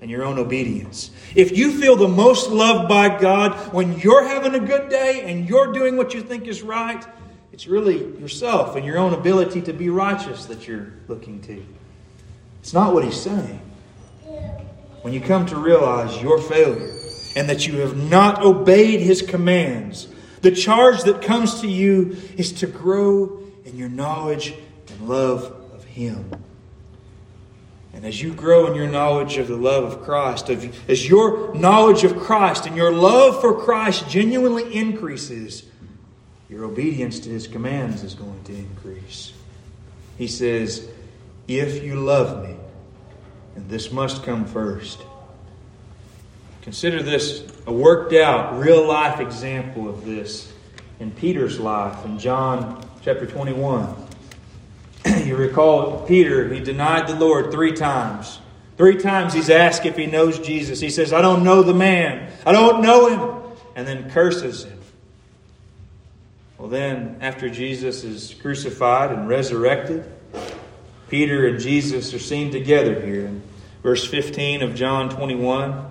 [0.00, 1.10] and your own obedience.
[1.34, 5.48] If you feel the most loved by God when you're having a good day and
[5.48, 7.04] you're doing what you think is right,
[7.52, 11.64] it's really yourself and your own ability to be righteous that you're looking to.
[12.60, 13.60] It's not what He's saying.
[15.02, 16.94] When you come to realize your failure,
[17.34, 20.08] and that you have not obeyed his commands.
[20.44, 24.52] The charge that comes to you is to grow in your knowledge
[24.90, 26.30] and love of him.
[27.94, 32.04] And as you grow in your knowledge of the love of Christ, as your knowledge
[32.04, 35.64] of Christ and your love for Christ genuinely increases,
[36.50, 39.32] your obedience to his commands is going to increase.
[40.18, 40.86] He says,
[41.48, 42.54] If you love me,
[43.56, 45.00] and this must come first
[46.64, 50.50] Consider this a worked out, real life example of this
[50.98, 53.94] in Peter's life in John chapter 21.
[55.24, 58.38] you recall Peter, he denied the Lord three times.
[58.78, 60.80] Three times he's asked if he knows Jesus.
[60.80, 64.80] He says, I don't know the man, I don't know him, and then curses him.
[66.56, 70.10] Well, then, after Jesus is crucified and resurrected,
[71.10, 73.42] Peter and Jesus are seen together here in
[73.82, 75.90] verse 15 of John 21.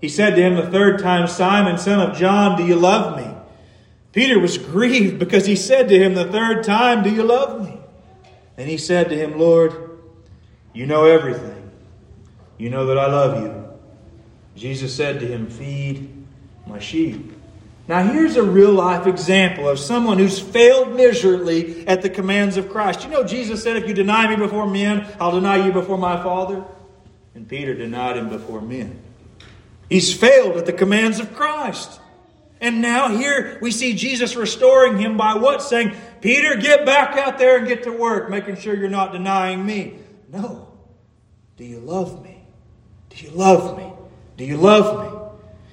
[0.00, 3.34] He said to him the third time, Simon, son of John, do you love me?
[4.12, 7.78] Peter was grieved because he said to him the third time, Do you love me?
[8.56, 9.98] And he said to him, Lord,
[10.72, 11.70] you know everything.
[12.58, 13.64] You know that I love you.
[14.54, 16.10] Jesus said to him, Feed
[16.66, 17.32] my sheep.
[17.88, 22.68] Now, here's a real life example of someone who's failed miserably at the commands of
[22.68, 23.04] Christ.
[23.04, 26.20] You know, Jesus said, If you deny me before men, I'll deny you before my
[26.22, 26.64] Father.
[27.34, 29.02] And Peter denied him before men.
[29.88, 32.00] He's failed at the commands of Christ.
[32.60, 35.62] And now here we see Jesus restoring him by what?
[35.62, 39.64] Saying, Peter, get back out there and get to work, making sure you're not denying
[39.64, 39.98] me.
[40.32, 40.68] No.
[41.56, 42.42] Do you love me?
[43.10, 43.92] Do you love me?
[44.36, 45.20] Do you love me?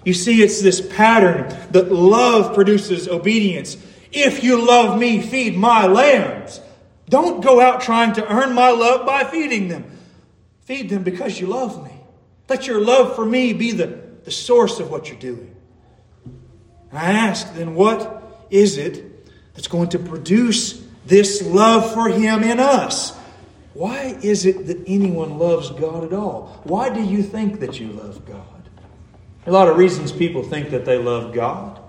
[0.05, 3.77] You see, it's this pattern that love produces obedience.
[4.11, 6.59] If you love me, feed my lambs.
[7.09, 9.85] Don't go out trying to earn my love by feeding them.
[10.61, 11.92] Feed them because you love me.
[12.53, 15.55] Let your love for me be the the source of what you're doing.
[16.91, 22.43] And I ask then, what is it that's going to produce this love for Him
[22.43, 23.15] in us.
[23.73, 26.61] Why is it that anyone loves God at all?
[26.63, 28.69] Why do you think that you love God?
[29.47, 31.79] A lot of reasons people think that they love God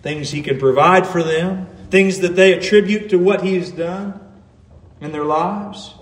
[0.00, 4.18] things He can provide for them, things that they attribute to what He has done
[5.00, 5.92] in their lives.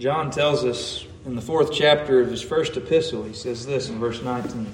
[0.00, 3.98] John tells us in the fourth chapter of his first epistle, he says this in
[3.98, 4.66] verse 19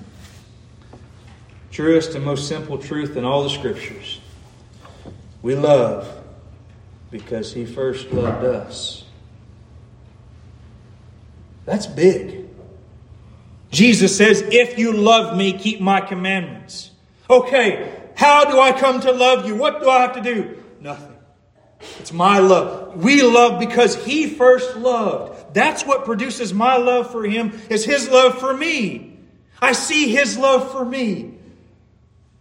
[1.72, 4.20] Truest and most simple truth in all the scriptures.
[5.42, 6.22] We love
[7.10, 9.04] because he first loved us.
[11.64, 12.46] That's big.
[13.72, 16.92] Jesus says, If you love me, keep my commandments.
[17.28, 19.56] Okay, how do I come to love you?
[19.56, 20.62] What do I have to do?
[20.80, 21.15] Nothing.
[21.98, 23.02] It's my love.
[23.02, 25.54] We love because He first loved.
[25.54, 29.18] That's what produces my love for Him, is His love for me.
[29.60, 31.34] I see His love for me.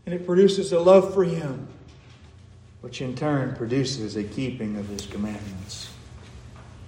[0.06, 1.68] And it produces a love for Him,
[2.82, 5.90] which in turn produces a keeping of His commandments.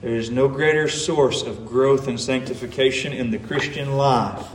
[0.02, 4.46] There is no greater source of growth and sanctification in the Christian life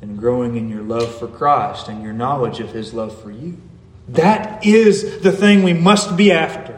[0.00, 3.60] than growing in your love for Christ and your knowledge of His love for you.
[4.08, 6.73] That is the thing we must be after.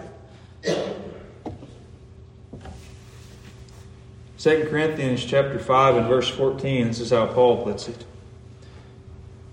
[4.46, 8.04] 2 Corinthians chapter 5 and verse 14, this is how Paul puts it.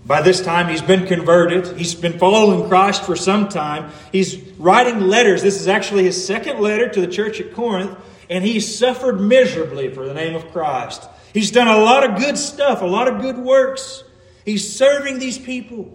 [0.06, 1.76] By this time, he's been converted.
[1.76, 3.90] He's been following Christ for some time.
[4.12, 5.42] He's writing letters.
[5.42, 7.98] This is actually his second letter to the church at Corinth,
[8.30, 11.08] and he's suffered miserably for the name of Christ.
[11.32, 14.04] He's done a lot of good stuff, a lot of good works.
[14.44, 15.86] He's serving these people.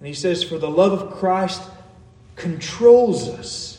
[0.00, 1.62] And he says, For the love of Christ
[2.34, 3.75] controls us.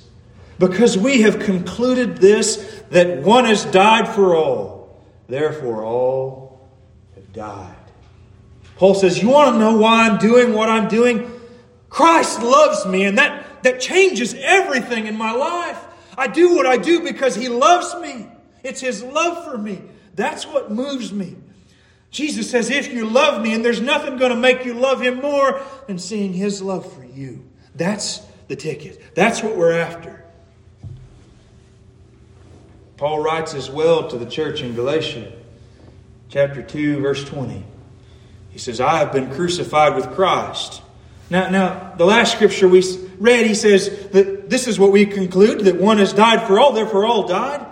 [0.60, 6.68] Because we have concluded this that one has died for all, therefore all
[7.16, 7.76] have died.
[8.78, 11.32] Paul says, You want to know why I'm doing what I'm doing?
[11.90, 15.84] Christ loves me, and that, that changes everything in my life.
[16.18, 18.28] I do what I do because He loves me.
[18.64, 19.82] It's His love for me.
[20.16, 21.36] That's what moves me.
[22.10, 25.22] Jesus says, If you love me, and there's nothing going to make you love Him
[25.22, 27.48] more than seeing His love for you.
[27.76, 29.16] That's the ticket.
[29.16, 30.17] That's what we're after.
[32.98, 35.32] Paul writes as well to the church in Galatia,
[36.30, 37.64] chapter 2, verse 20.
[38.50, 40.82] He says, I have been crucified with Christ.
[41.30, 42.84] Now, now, the last scripture we
[43.20, 46.74] read, he says that this is what we conclude that one has died for all,
[46.74, 47.66] therefore all died.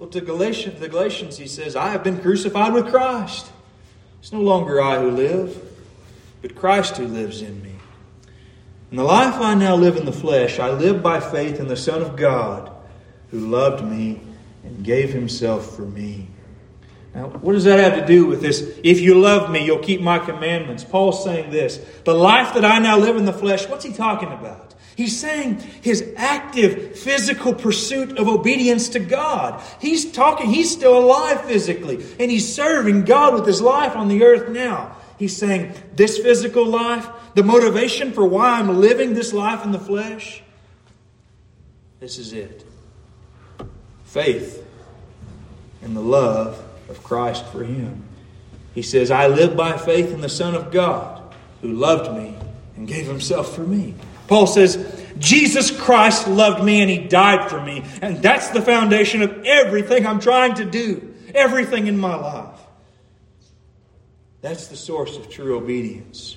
[0.00, 3.50] Well, to Galatians, the Galatians, he says, I have been crucified with Christ.
[4.18, 5.62] It's no longer I who live,
[6.42, 7.72] but Christ who lives in me.
[8.90, 11.76] In the life I now live in the flesh, I live by faith in the
[11.76, 12.72] Son of God
[13.30, 14.20] who loved me
[14.66, 16.26] and gave himself for me.
[17.14, 18.78] Now, what does that have to do with this?
[18.84, 20.84] If you love me, you'll keep my commandments.
[20.84, 21.78] Paul's saying this.
[22.04, 24.74] The life that I now live in the flesh, what's he talking about?
[24.96, 29.62] He's saying his active physical pursuit of obedience to God.
[29.80, 34.24] He's talking, he's still alive physically, and he's serving God with his life on the
[34.24, 34.96] earth now.
[35.18, 39.78] He's saying, This physical life, the motivation for why I'm living this life in the
[39.78, 40.42] flesh,
[42.00, 42.65] this is it
[44.06, 44.64] faith
[45.82, 48.02] in the love of Christ for him.
[48.74, 51.22] He says, I live by faith in the Son of God
[51.60, 52.36] who loved me
[52.76, 53.94] and gave himself for me.
[54.26, 57.84] Paul says, Jesus Christ loved me and he died for me.
[58.02, 62.60] And that's the foundation of everything I'm trying to do, everything in my life.
[64.42, 66.36] That's the source of true obedience.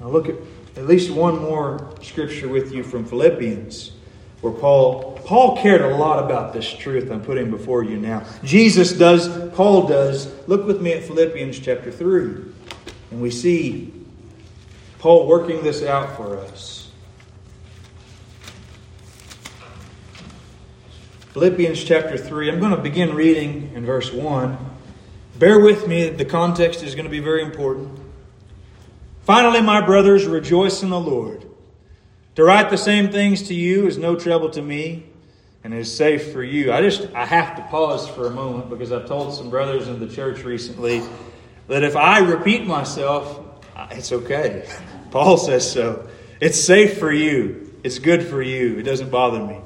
[0.00, 0.36] Now, look at
[0.76, 3.92] at least one more scripture with you from Philippians
[4.44, 8.26] where Paul Paul cared a lot about this truth I'm putting before you now.
[8.44, 10.30] Jesus does, Paul does.
[10.46, 12.52] Look with me at Philippians chapter 3.
[13.10, 13.90] And we see
[14.98, 16.90] Paul working this out for us.
[21.32, 22.50] Philippians chapter 3.
[22.50, 24.58] I'm going to begin reading in verse 1.
[25.38, 27.98] Bear with me, the context is going to be very important.
[29.22, 31.43] Finally, my brothers, rejoice in the Lord.
[32.36, 35.06] To write the same things to you is no trouble to me
[35.62, 36.72] and is safe for you.
[36.72, 40.00] I just I have to pause for a moment because I've told some brothers in
[40.00, 41.02] the church recently
[41.68, 43.40] that if I repeat myself,
[43.92, 44.68] it's okay.
[45.12, 46.08] Paul says so.
[46.40, 47.72] It's safe for you.
[47.84, 48.78] It's good for you.
[48.78, 49.60] It doesn't bother me.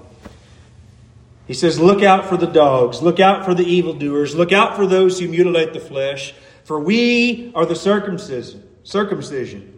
[1.47, 3.01] He says, Look out for the dogs.
[3.01, 4.35] Look out for the evildoers.
[4.35, 6.35] Look out for those who mutilate the flesh.
[6.65, 9.78] For we are the circumcision, circumcision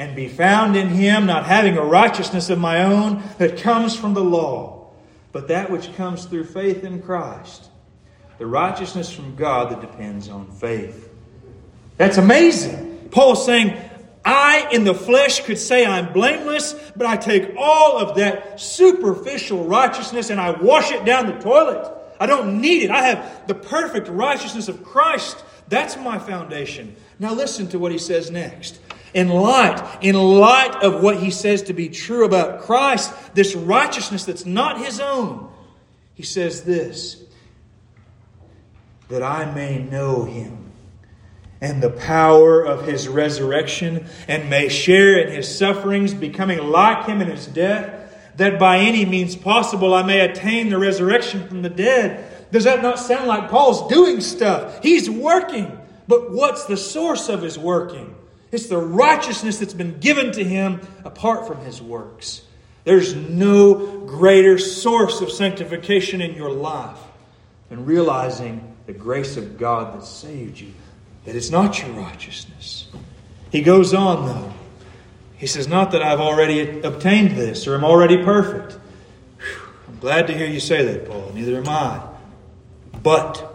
[0.00, 4.14] and be found in him, not having a righteousness of my own that comes from
[4.14, 4.88] the law,
[5.30, 7.68] but that which comes through faith in Christ,
[8.38, 11.12] the righteousness from God that depends on faith.
[11.98, 13.10] That's amazing.
[13.10, 13.78] Paul's saying,
[14.24, 19.66] I in the flesh could say I'm blameless, but I take all of that superficial
[19.66, 21.94] righteousness and I wash it down the toilet.
[22.18, 22.90] I don't need it.
[22.90, 25.44] I have the perfect righteousness of Christ.
[25.68, 26.96] That's my foundation.
[27.18, 28.80] Now listen to what he says next.
[29.12, 34.24] In light, in light of what he says to be true about Christ, this righteousness
[34.24, 35.50] that's not his own,
[36.14, 37.22] he says this
[39.08, 40.70] that I may know him
[41.60, 47.20] and the power of his resurrection, and may share in his sufferings, becoming like him
[47.20, 47.96] in his death,
[48.36, 52.50] that by any means possible I may attain the resurrection from the dead.
[52.50, 54.82] Does that not sound like Paul's doing stuff?
[54.82, 55.78] He's working.
[56.08, 58.16] But what's the source of his working?
[58.52, 62.42] It's the righteousness that's been given to him apart from his works.
[62.84, 66.98] There's no greater source of sanctification in your life
[67.68, 70.72] than realizing the grace of God that saved you
[71.24, 72.88] that it's not your righteousness.
[73.52, 74.52] He goes on, though.
[75.36, 78.72] He says, Not that I've already obtained this or am already perfect.
[79.38, 81.32] Whew, I'm glad to hear you say that, Paul.
[81.34, 82.06] Neither am I.
[83.02, 83.49] But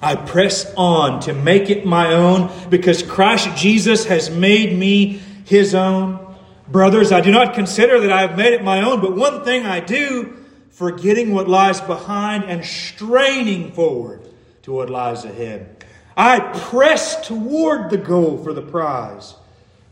[0.00, 5.74] I press on to make it my own because Christ Jesus has made me his
[5.74, 6.34] own.
[6.68, 9.64] Brothers, I do not consider that I have made it my own, but one thing
[9.64, 10.36] I do,
[10.70, 14.28] forgetting what lies behind and straining forward
[14.62, 15.84] to what lies ahead.
[16.16, 19.34] I press toward the goal for the prize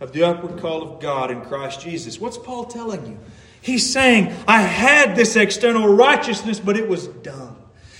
[0.00, 2.20] of the upward call of God in Christ Jesus.
[2.20, 3.18] What's Paul telling you?
[3.60, 7.53] He's saying, I had this external righteousness, but it was dumb.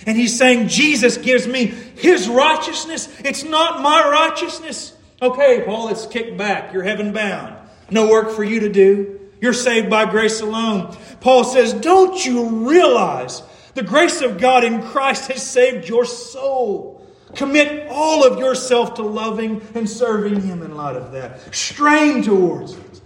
[0.07, 3.09] And he's saying, Jesus gives me his righteousness.
[3.21, 4.95] It's not my righteousness.
[5.23, 6.73] Okay, Paul, it's kicked back.
[6.73, 7.57] You're heaven bound.
[7.91, 9.21] No work for you to do.
[9.41, 10.97] You're saved by grace alone.
[11.21, 13.43] Paul says, Don't you realize
[13.75, 17.07] the grace of God in Christ has saved your soul?
[17.35, 21.55] Commit all of yourself to loving and serving Him in light of that.
[21.55, 23.01] Strain towards it.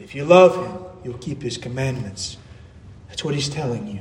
[0.00, 2.38] If you love Him, you'll keep His commandments.
[3.08, 4.00] That's what He's telling you.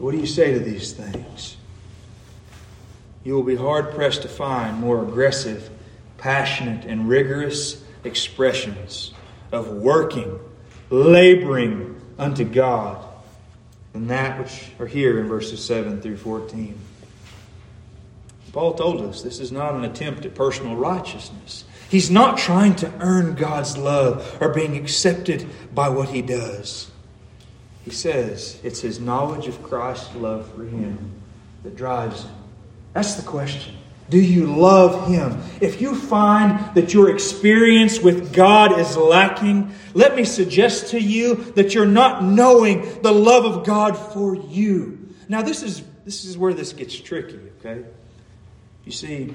[0.00, 1.58] What do you say to these things?
[3.22, 5.68] You will be hard pressed to find more aggressive,
[6.16, 9.12] passionate, and rigorous expressions
[9.52, 10.40] of working,
[10.88, 13.06] laboring unto God
[13.92, 16.78] than that which are here in verses 7 through 14.
[18.52, 21.64] Paul told us this is not an attempt at personal righteousness.
[21.90, 26.90] He's not trying to earn God's love or being accepted by what he does.
[27.84, 31.12] He says it's his knowledge of Christ's love for him
[31.62, 32.34] that drives him.
[32.92, 33.76] That's the question.
[34.10, 35.40] Do you love Him?
[35.60, 41.36] If you find that your experience with God is lacking, let me suggest to you
[41.54, 45.14] that you're not knowing the love of God for you.
[45.28, 47.84] Now, this is, this is where this gets tricky, okay?
[48.84, 49.32] You see,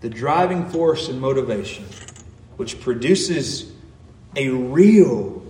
[0.00, 1.84] the driving force and motivation
[2.56, 3.72] which produces
[4.36, 5.42] a real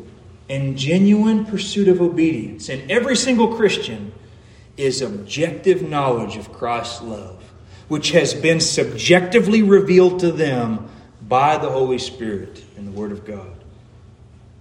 [0.49, 4.13] and genuine pursuit of obedience in every single Christian
[4.77, 7.43] is objective knowledge of Christ's love
[7.89, 10.89] which has been subjectively revealed to them
[11.29, 13.53] by the Holy Spirit in the Word of God.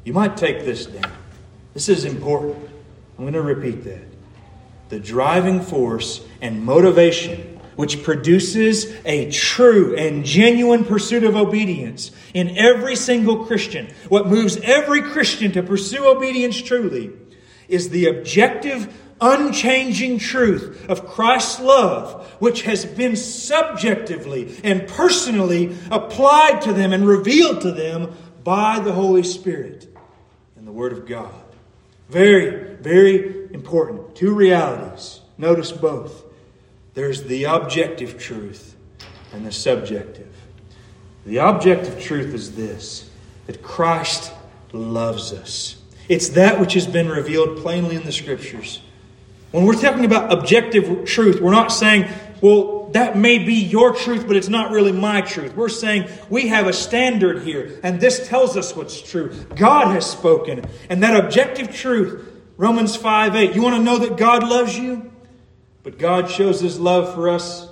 [0.03, 1.11] You might take this down.
[1.73, 2.69] This is important.
[3.17, 4.03] I'm going to repeat that.
[4.89, 12.57] The driving force and motivation which produces a true and genuine pursuit of obedience in
[12.57, 17.11] every single Christian, what moves every Christian to pursue obedience truly,
[17.67, 26.61] is the objective unchanging truth of Christ's love, which has been subjectively and personally applied
[26.63, 28.13] to them and revealed to them
[28.43, 29.87] by the Holy Spirit
[30.57, 31.33] and the Word of God.
[32.09, 34.15] Very, very important.
[34.15, 35.21] Two realities.
[35.37, 36.24] Notice both.
[36.95, 38.75] There's the objective truth
[39.33, 40.33] and the subjective.
[41.25, 43.09] The objective truth is this
[43.47, 44.33] that Christ
[44.71, 45.79] loves us.
[46.09, 48.81] It's that which has been revealed plainly in the Scriptures.
[49.51, 52.07] When we're talking about objective truth, we're not saying,
[52.41, 55.55] well, that may be your truth, but it's not really my truth.
[55.55, 59.33] We're saying we have a standard here, and this tells us what's true.
[59.55, 64.17] God has spoken, and that objective truth, Romans 5 8, you want to know that
[64.17, 65.11] God loves you?
[65.85, 67.69] But God shows his love for us,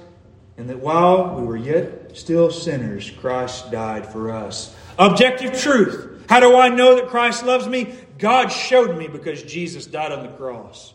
[0.55, 4.73] and that while we were yet still sinners, Christ died for us.
[4.99, 6.23] Objective truth.
[6.29, 7.95] How do I know that Christ loves me?
[8.19, 10.93] God showed me because Jesus died on the cross.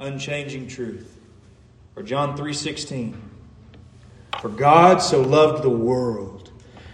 [0.00, 1.16] Unchanging truth.
[1.94, 3.14] Or John 3:16.
[4.40, 6.50] For God so loved the world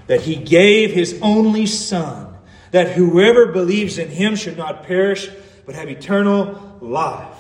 [0.07, 2.35] that he gave his only son
[2.73, 5.31] that whoever believes in him should not perish
[5.65, 7.36] but have eternal life.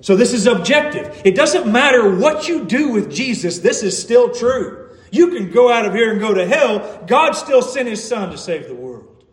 [0.00, 1.22] So this is objective.
[1.24, 4.88] It doesn't matter what you do with Jesus, this is still true.
[5.12, 7.02] You can go out of here and go to hell.
[7.06, 9.24] God still sent his son to save the world.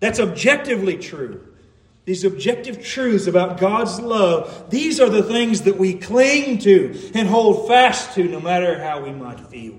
[0.00, 1.46] That's objectively true.
[2.04, 7.28] These objective truths about God's love, these are the things that we cling to and
[7.28, 9.78] hold fast to no matter how we might feel.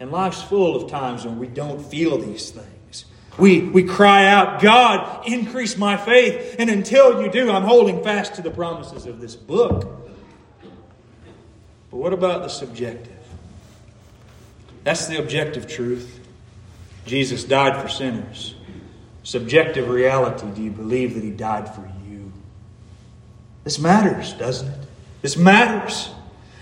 [0.00, 2.79] And life's full of times when we don't feel these things.
[3.38, 6.56] We, we cry out, God, increase my faith.
[6.58, 9.84] And until you do, I'm holding fast to the promises of this book.
[11.90, 13.16] But what about the subjective?
[14.84, 16.18] That's the objective truth.
[17.06, 18.54] Jesus died for sinners
[19.22, 22.32] subjective reality do you believe that He died for you?
[23.64, 24.86] This matters, doesn't it?
[25.22, 26.10] This matters.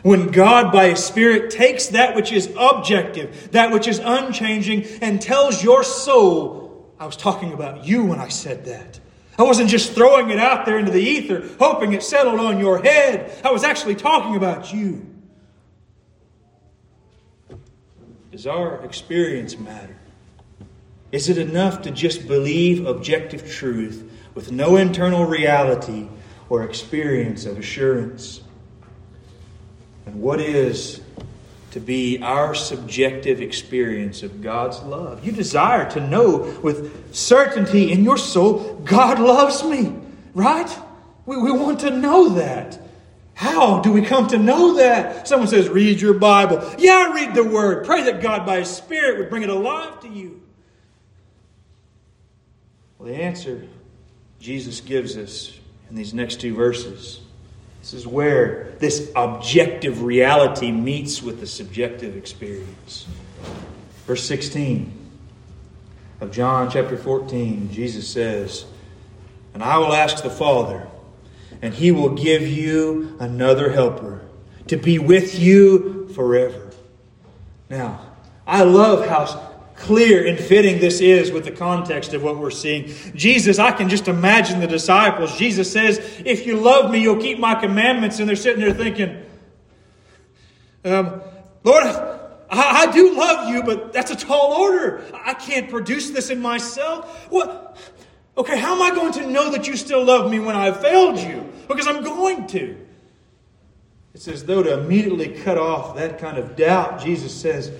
[0.02, 5.20] When God, by His Spirit, takes that which is objective, that which is unchanging, and
[5.20, 9.00] tells your soul, I was talking about you when I said that.
[9.38, 12.82] I wasn't just throwing it out there into the ether, hoping it settled on your
[12.82, 13.32] head.
[13.44, 15.06] I was actually talking about you.
[18.32, 19.96] Does our experience matter?
[21.10, 26.08] Is it enough to just believe objective truth with no internal reality
[26.48, 28.42] or experience of assurance?
[30.08, 31.02] And what is
[31.72, 35.22] to be our subjective experience of God's love?
[35.22, 39.94] You desire to know with certainty in your soul, God loves me,
[40.32, 40.74] right?
[41.26, 42.80] We, we want to know that.
[43.34, 45.28] How do we come to know that?
[45.28, 46.74] Someone says, read your Bible.
[46.78, 47.84] Yeah, read the Word.
[47.84, 50.40] Pray that God, by His Spirit, would bring it alive to you.
[52.96, 53.68] Well, the answer
[54.40, 55.52] Jesus gives us
[55.90, 57.20] in these next two verses.
[57.80, 63.06] This is where this objective reality meets with the subjective experience.
[64.06, 64.92] Verse 16
[66.20, 68.64] of John chapter 14, Jesus says,
[69.54, 70.88] And I will ask the Father,
[71.62, 74.22] and he will give you another helper
[74.66, 76.70] to be with you forever.
[77.70, 78.00] Now,
[78.46, 79.48] I love how
[79.78, 82.92] clear and fitting this is with the context of what we're seeing.
[83.14, 85.36] Jesus, I can just imagine the disciples.
[85.36, 88.18] Jesus says, If you love me, you'll keep my commandments.
[88.18, 89.24] And they're sitting there thinking,
[90.84, 91.22] um,
[91.64, 92.18] Lord, I,
[92.50, 95.04] I, do love you, but that's a tall order.
[95.12, 97.26] I can't produce this in myself.
[97.30, 97.76] What?
[98.36, 101.18] Okay, how am I going to know that you still love me when I've failed
[101.18, 101.52] you?
[101.66, 102.76] Because I'm going to.
[104.14, 107.70] It's as though to immediately cut off that kind of doubt, Jesus says,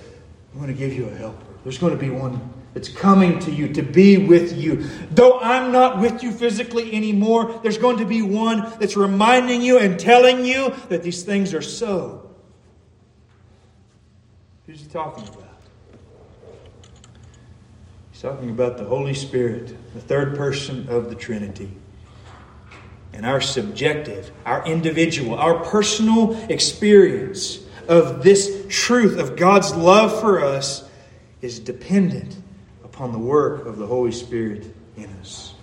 [0.53, 1.48] I'm going to give you a helper.
[1.63, 4.87] There's going to be one that's coming to you to be with you.
[5.11, 9.79] Though I'm not with you physically anymore, there's going to be one that's reminding you
[9.79, 12.29] and telling you that these things are so.
[14.67, 15.43] Who's he talking about?
[18.11, 21.71] He's talking about the Holy Spirit, the third person of the Trinity.
[23.13, 30.43] And our subjective, our individual, our personal experience of this truth of God's love for
[30.43, 30.88] us
[31.41, 32.37] is dependent
[32.83, 35.53] upon the work of the Holy Spirit in us.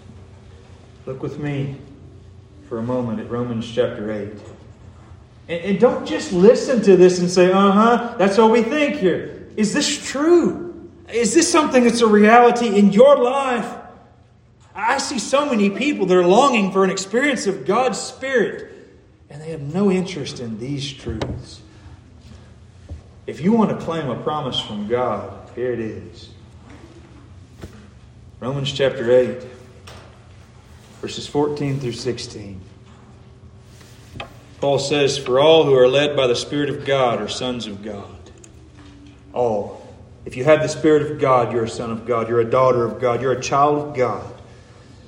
[1.04, 1.76] Look with me
[2.68, 4.28] for a moment at Romans chapter 8.
[5.48, 8.96] And, and don't just listen to this and say, uh huh, that's what we think
[8.96, 9.48] here.
[9.56, 10.90] Is this true?
[11.12, 13.72] Is this something that's a reality in your life?
[14.74, 18.72] I see so many people that are longing for an experience of God's Spirit,
[19.30, 21.62] and they have no interest in these truths.
[23.26, 26.28] If you want to claim a promise from God, here it is
[28.38, 29.38] Romans chapter 8,
[31.00, 32.60] verses 14 through 16.
[34.60, 37.82] Paul says, For all who are led by the Spirit of God are sons of
[37.82, 38.04] God.
[39.32, 39.88] All.
[40.26, 42.28] If you have the Spirit of God, you're a son of God.
[42.28, 43.22] You're a daughter of God.
[43.22, 44.34] You're a child of God.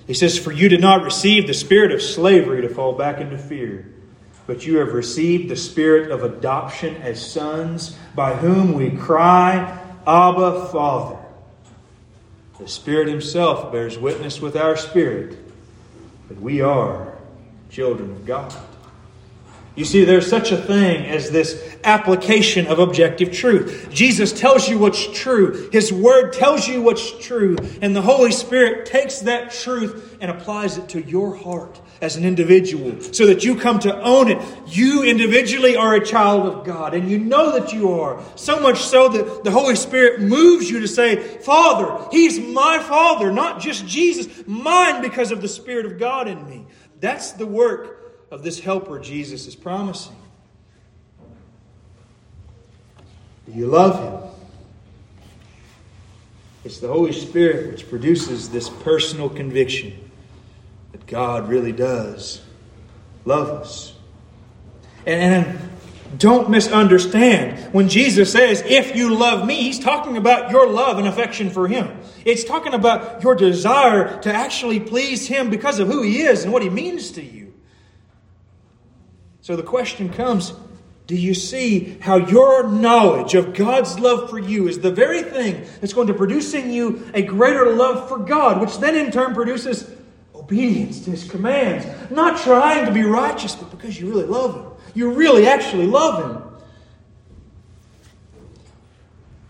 [0.06, 3.36] He says, For you did not receive the spirit of slavery to fall back into
[3.36, 3.92] fear,
[4.46, 10.68] but you have received the Spirit of adoption as sons, by whom we cry, Abba,
[10.72, 11.18] Father.
[12.58, 15.36] The Spirit Himself bears witness with our spirit
[16.28, 17.12] that we are
[17.68, 18.54] children of God.
[19.74, 23.88] You see, there's such a thing as this application of objective truth.
[23.92, 28.86] Jesus tells you what's true, His Word tells you what's true, and the Holy Spirit
[28.86, 33.56] takes that truth and applies it to your heart as an individual so that you
[33.56, 34.38] come to own it.
[34.68, 38.22] You individually are a child of God, and you know that you are.
[38.36, 43.32] So much so that the Holy Spirit moves you to say, Father, He's my Father,
[43.32, 46.66] not just Jesus, mine because of the Spirit of God in me.
[47.00, 50.16] That's the work of this helper Jesus is promising.
[53.46, 54.30] Do you love him?
[56.64, 60.07] It's the Holy Spirit which produces this personal conviction
[60.92, 62.42] that God really does
[63.24, 63.94] love us.
[65.06, 65.68] And, and
[66.16, 67.72] don't misunderstand.
[67.74, 71.68] When Jesus says, if you love me, he's talking about your love and affection for
[71.68, 71.98] him.
[72.24, 76.52] It's talking about your desire to actually please him because of who he is and
[76.52, 77.52] what he means to you.
[79.42, 80.52] So the question comes
[81.06, 85.66] do you see how your knowledge of God's love for you is the very thing
[85.80, 89.32] that's going to produce in you a greater love for God, which then in turn
[89.32, 89.90] produces
[90.48, 91.86] obedience to His commands?
[92.10, 94.72] Not trying to be righteous, but because you really love Him.
[94.94, 96.42] You really actually love Him.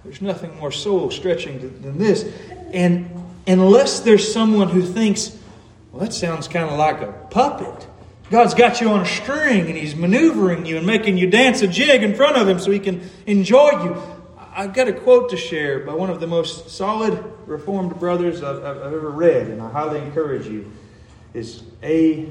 [0.04, 2.32] There's nothing more soul stretching than this.
[2.72, 3.10] And
[3.46, 5.36] unless there's someone who thinks,
[5.92, 7.86] well, that sounds kind of like a puppet.
[8.30, 11.68] God's got you on a string and He's maneuvering you and making you dance a
[11.68, 14.02] jig in front of Him so He can enjoy you.
[14.52, 18.64] I've got a quote to share by one of the most solid Reformed brothers I've,
[18.64, 20.70] I've ever read, and I highly encourage you.
[21.38, 22.26] Is A.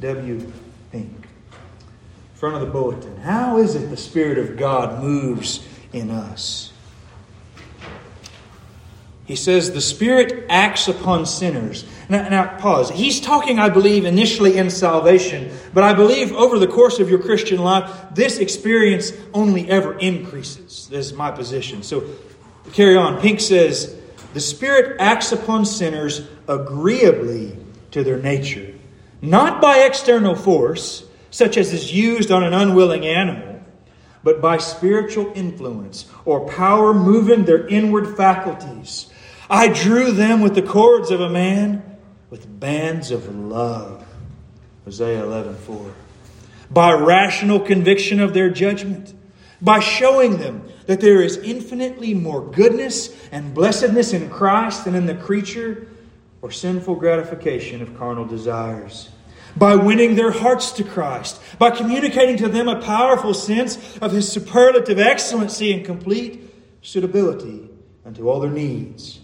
[0.00, 0.52] W.
[0.92, 1.26] Pink.
[2.34, 3.16] Front of the bulletin.
[3.16, 6.72] How is it the Spirit of God moves in us?
[9.24, 11.86] He says, The Spirit acts upon sinners.
[12.08, 12.90] Now, now, pause.
[12.90, 17.18] He's talking, I believe, initially in salvation, but I believe over the course of your
[17.18, 20.86] Christian life, this experience only ever increases.
[20.88, 21.82] This is my position.
[21.82, 22.04] So,
[22.72, 23.20] carry on.
[23.20, 24.00] Pink says,
[24.34, 27.65] The Spirit acts upon sinners agreeably
[27.96, 28.74] to their nature,
[29.22, 33.60] not by external force, such as is used on an unwilling animal,
[34.22, 39.08] but by spiritual influence or power moving their inward faculties
[39.48, 41.82] I drew them with the cords of a man
[42.30, 44.04] with bands of love.
[44.84, 45.92] Hosea 11:4.
[46.70, 49.14] By rational conviction of their judgment,
[49.62, 55.06] by showing them that there is infinitely more goodness and blessedness in Christ than in
[55.06, 55.86] the creature
[56.46, 59.08] or sinful gratification of carnal desires.
[59.56, 64.30] By winning their hearts to Christ, by communicating to them a powerful sense of His
[64.30, 66.48] superlative excellency and complete
[66.82, 67.68] suitability
[68.04, 69.18] unto all their needs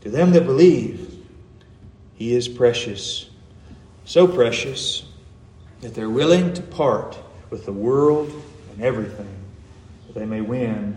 [0.00, 1.22] to them that believe,
[2.14, 3.28] he is precious.
[4.06, 5.04] So precious
[5.82, 7.18] that they're willing to part
[7.50, 8.32] with the world
[8.72, 9.36] and everything
[10.06, 10.96] that they may win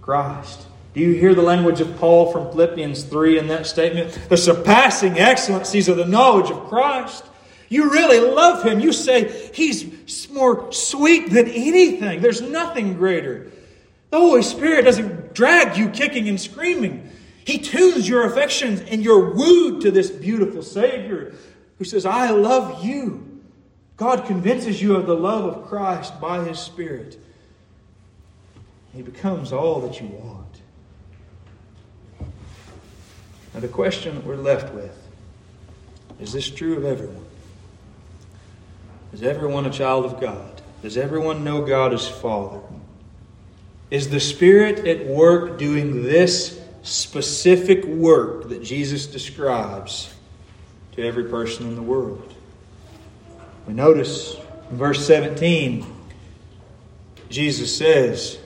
[0.00, 0.64] Christ.
[0.98, 4.18] Do you hear the language of Paul from Philippians 3 in that statement?
[4.28, 7.24] The surpassing excellencies of the knowledge of Christ.
[7.68, 8.80] You really love him.
[8.80, 12.20] You say he's more sweet than anything.
[12.20, 13.48] There's nothing greater.
[14.10, 17.08] The Holy Spirit doesn't drag you kicking and screaming.
[17.44, 21.32] He tunes your affections and you're wooed to this beautiful Savior
[21.78, 23.40] who says, I love you.
[23.96, 27.20] God convinces you of the love of Christ by His Spirit.
[28.92, 30.47] He becomes all that you want.
[33.58, 34.96] Now, the question that we're left with
[36.20, 37.26] is this true of everyone?
[39.12, 40.62] Is everyone a child of God?
[40.80, 42.60] Does everyone know God as Father?
[43.90, 50.14] Is the Spirit at work doing this specific work that Jesus describes
[50.92, 52.32] to every person in the world.
[53.66, 54.36] We notice
[54.70, 55.84] in verse 17,
[57.28, 58.38] Jesus says,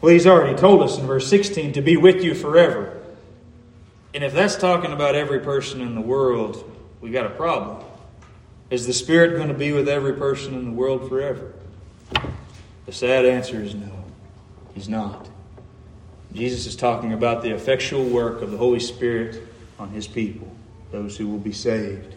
[0.00, 2.93] well, he's already told us in verse 16 to be with you forever.
[4.14, 7.84] And if that's talking about every person in the world, we got a problem.
[8.70, 11.52] Is the Spirit going to be with every person in the world forever?
[12.86, 14.04] The sad answer is no,
[14.74, 15.28] He's not.
[16.32, 19.42] Jesus is talking about the effectual work of the Holy Spirit
[19.78, 20.48] on his people,
[20.90, 22.14] those who will be saved.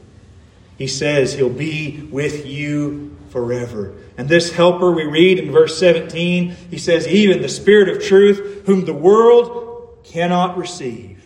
[0.78, 3.93] He says he'll be with you forever.
[4.18, 8.64] And this helper, we read in verse 17, he says, even the Spirit of truth,
[8.66, 11.16] whom the world cannot receive,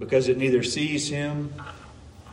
[0.00, 1.54] because it neither sees him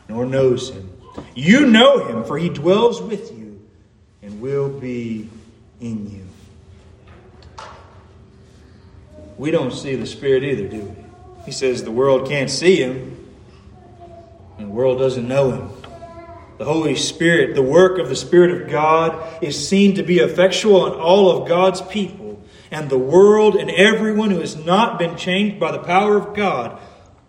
[0.08, 0.90] nor knows him.
[1.34, 3.60] You know him, for he dwells with you
[4.22, 5.28] and will be
[5.80, 7.64] in you.
[9.36, 11.04] We don't see the Spirit either, do we?
[11.44, 13.28] He says the world can't see him,
[14.58, 15.70] and the world doesn't know him.
[16.56, 20.92] The Holy Spirit, the work of the Spirit of God, is seen to be effectual
[20.92, 25.60] in all of God's people, and the world and everyone who has not been changed
[25.60, 26.80] by the power of God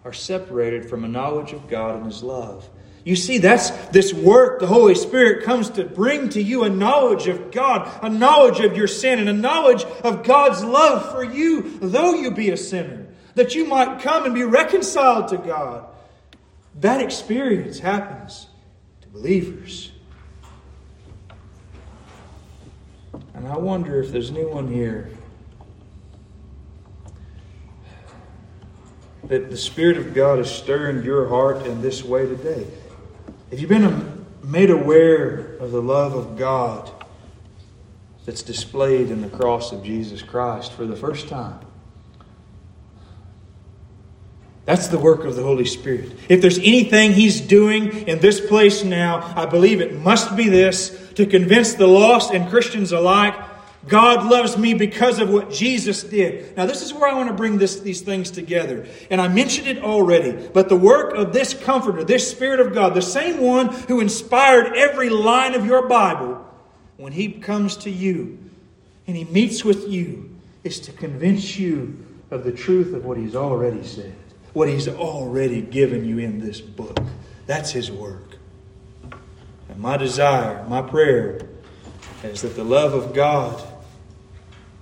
[0.04, 2.70] are separated from a knowledge of God and His love.
[3.04, 7.28] You see, that's this work the Holy Spirit comes to bring to you a knowledge
[7.28, 11.80] of God, a knowledge of your sin, and a knowledge of God's love for you,
[11.80, 15.86] though you be a sinner, that you might come and be reconciled to God.
[16.82, 18.48] That experience happens
[19.02, 19.92] to believers.
[23.34, 25.10] And I wonder if there's anyone here
[29.28, 32.66] that the Spirit of God is stirring your heart in this way today.
[33.52, 36.90] Have you been made aware of the love of God
[38.26, 41.60] that's displayed in the cross of Jesus Christ for the first time?
[44.66, 46.12] That's the work of the Holy Spirit.
[46.30, 51.12] If there's anything He's doing in this place now, I believe it must be this
[51.14, 53.34] to convince the lost and Christians alike
[53.88, 56.56] God loves me because of what Jesus did.
[56.58, 58.86] Now, this is where I want to bring this, these things together.
[59.10, 62.94] And I mentioned it already, but the work of this Comforter, this Spirit of God,
[62.94, 66.46] the same one who inspired every line of your Bible,
[66.98, 68.38] when He comes to you
[69.08, 70.30] and He meets with you,
[70.66, 74.16] is to convince you of the truth of what He's already said,
[74.52, 77.00] what He's already given you in this book.
[77.46, 78.38] That's His work.
[79.70, 81.40] And my desire, my prayer,
[82.24, 83.66] is that the love of God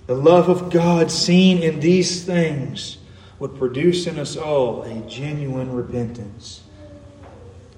[0.08, 2.96] the love of God seen in these things
[3.38, 6.62] would produce in us all a genuine repentance.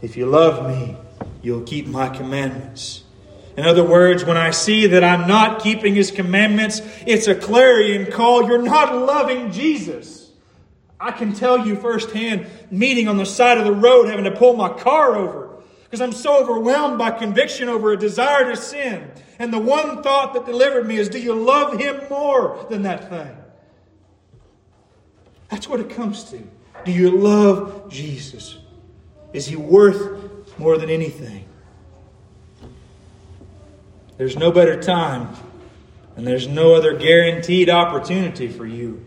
[0.01, 0.97] If you love me,
[1.43, 3.03] you'll keep my commandments.
[3.57, 8.07] In other words, when I see that I'm not keeping his commandments, it's a clarion
[8.12, 8.47] call.
[8.47, 10.31] You're not loving Jesus.
[11.01, 14.55] I can tell you firsthand, meeting on the side of the road, having to pull
[14.55, 15.51] my car over
[15.83, 19.11] because I'm so overwhelmed by conviction over a desire to sin.
[19.41, 23.09] And the one thought that delivered me is do you love Him more than that
[23.09, 23.34] thing?
[25.49, 26.47] That's what it comes to.
[26.84, 28.59] Do you love Jesus?
[29.32, 31.47] Is He worth more than anything?
[34.18, 35.34] There's no better time,
[36.16, 39.03] and there's no other guaranteed opportunity for you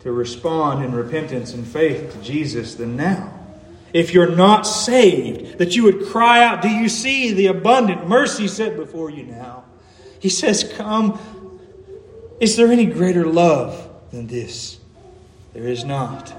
[0.00, 3.35] to respond in repentance and faith to Jesus than now
[3.96, 8.46] if you're not saved, that you would cry out, Do you see the abundant mercy
[8.46, 9.64] set before you now?
[10.20, 11.18] He says, Come.
[12.38, 14.78] Is there any greater love than this?
[15.54, 16.34] There is not.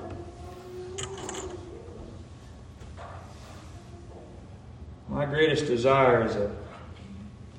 [5.10, 6.56] My greatest desire as an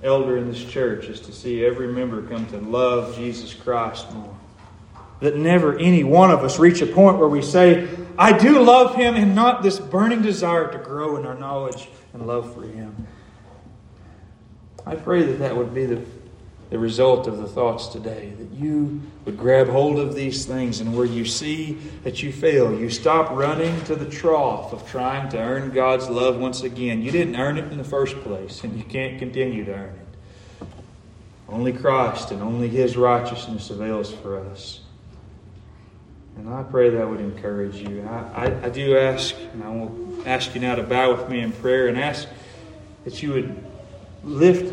[0.05, 4.38] elder in this church is to see every member come to love Jesus Christ more
[5.21, 7.89] that never any one of us reach a point where we say,
[8.19, 12.27] I do love him, and not this burning desire to grow in our knowledge and
[12.27, 13.07] love for him.
[14.87, 16.03] I pray that that would be the,
[16.71, 20.97] the result of the thoughts today, that you would grab hold of these things, and
[20.97, 25.39] where you see that you fail, you stop running to the trough of trying to
[25.39, 27.03] earn God's love once again.
[27.03, 30.67] You didn't earn it in the first place, and you can't continue to earn it.
[31.49, 34.81] Only Christ and only His righteousness avails for us.
[36.39, 38.07] And I pray that would encourage you.
[38.09, 41.41] I, I, I, do ask, and I will ask you now to bow with me
[41.41, 42.29] in prayer and ask
[43.05, 43.65] that you would
[44.23, 44.73] lift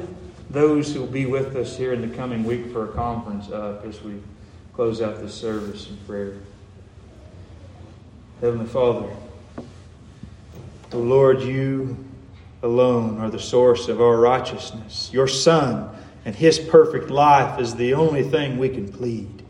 [0.51, 3.84] those who will be with us here in the coming week for a conference up
[3.84, 4.22] as we
[4.74, 6.36] close out this service in prayer.
[8.41, 9.09] Heavenly Father,
[10.91, 11.97] the Lord, you
[12.61, 15.09] alone are the source of our righteousness.
[15.11, 15.89] Your Son
[16.26, 19.44] and His perfect life is the only thing we can plead.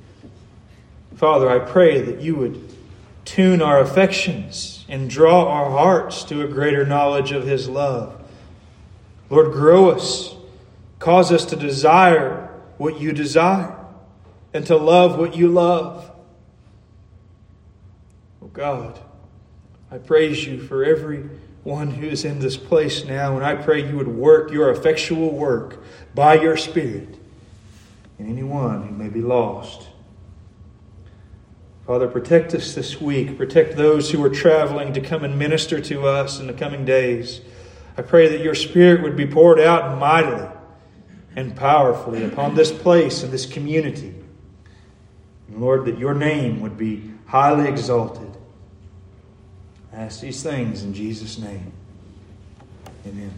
[1.15, 2.61] Father, I pray that you would
[3.23, 8.21] tune our affections and draw our hearts to a greater knowledge of His love.
[9.29, 10.35] Lord, grow us,
[10.99, 13.75] cause us to desire what you desire
[14.53, 16.11] and to love what you love.
[18.41, 18.99] Oh God,
[19.89, 21.29] I praise you for every
[21.63, 25.31] one who is in this place now, and I pray you would work your effectual
[25.31, 27.17] work by your Spirit
[28.19, 29.87] in anyone who may be lost.
[31.85, 33.37] Father, protect us this week.
[33.37, 37.41] Protect those who are traveling to come and minister to us in the coming days.
[37.95, 40.49] I pray that your Spirit would be poured out mightily
[41.35, 44.15] and powerfully upon this place and this community.
[45.47, 48.35] And Lord, that your name would be highly exalted.
[49.93, 51.71] I ask these things in Jesus' name.
[53.05, 53.31] Amen.